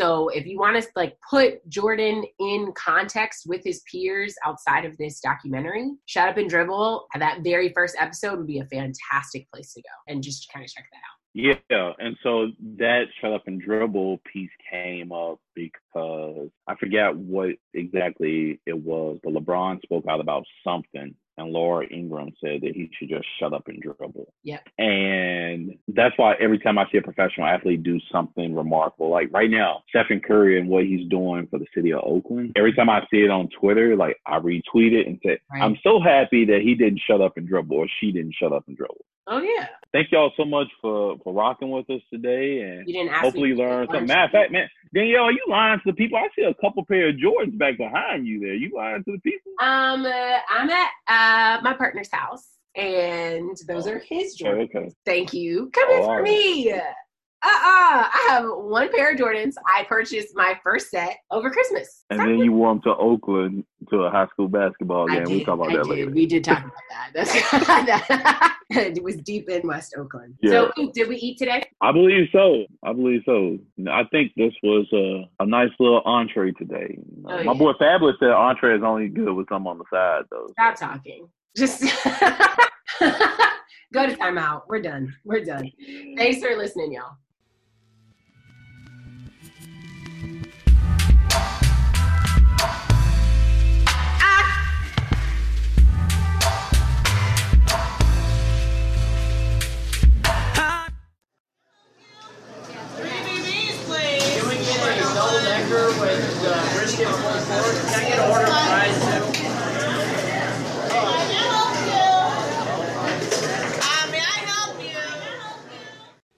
[0.00, 4.96] So if you want to like put Jordan in context with his peers outside of
[4.96, 9.74] this documentary, Shut Up and Dribble, that very first episode would be a fantastic place
[9.74, 11.19] to go and just kind of check that out.
[11.32, 17.50] Yeah, and so that shut up and dribble piece came up because I forget what
[17.72, 22.90] exactly it was, but LeBron spoke out about something and Laura Ingraham said that he
[22.98, 24.32] should just shut up and dribble.
[24.42, 24.60] Yeah.
[24.78, 29.50] And that's why every time I see a professional athlete do something remarkable, like right
[29.50, 33.00] now, Stephen Curry and what he's doing for the city of Oakland, every time I
[33.10, 35.62] see it on Twitter, like I retweet it and say, right.
[35.62, 38.64] I'm so happy that he didn't shut up and dribble or she didn't shut up
[38.68, 39.04] and dribble.
[39.30, 39.68] Oh yeah.
[39.92, 43.86] Thank y'all so much for for rocking with us today, and you didn't hopefully learn
[43.86, 44.06] something.
[44.06, 46.18] Matter of fact, man, Danielle, are you lying to the people?
[46.18, 48.54] I see a couple pair of Jordans back behind you there.
[48.54, 49.52] You lying to the people?
[49.60, 54.74] Um, uh, I'm at uh my partner's house, and those oh, are his Jordans.
[54.74, 54.90] Okay.
[55.06, 55.70] Thank you.
[55.72, 56.24] Come oh, in for right.
[56.24, 56.74] me.
[57.42, 58.08] Uh-uh.
[58.12, 59.54] I have one pair of Jordans.
[59.66, 62.04] I purchased my first set over Christmas.
[62.10, 65.24] And then you wore them to Oakland to a high school basketball game.
[65.24, 65.90] we talk about I that did.
[65.90, 66.10] later.
[66.10, 67.10] We did talk about that.
[68.70, 70.34] That's it was deep in West Oakland.
[70.42, 70.68] Yeah.
[70.76, 71.62] So did we eat today?
[71.80, 72.66] I believe so.
[72.84, 73.58] I believe so.
[73.90, 76.98] I think this was a, a nice little entree today.
[77.24, 77.58] Oh, My yeah.
[77.58, 80.46] boy Fabulous said entree is only good with something on the side, though.
[80.52, 81.28] Stop talking.
[81.56, 81.80] Just
[83.92, 84.62] go to timeout.
[84.68, 85.14] We're done.
[85.24, 85.70] We're done.
[86.16, 87.16] Thanks for listening, y'all.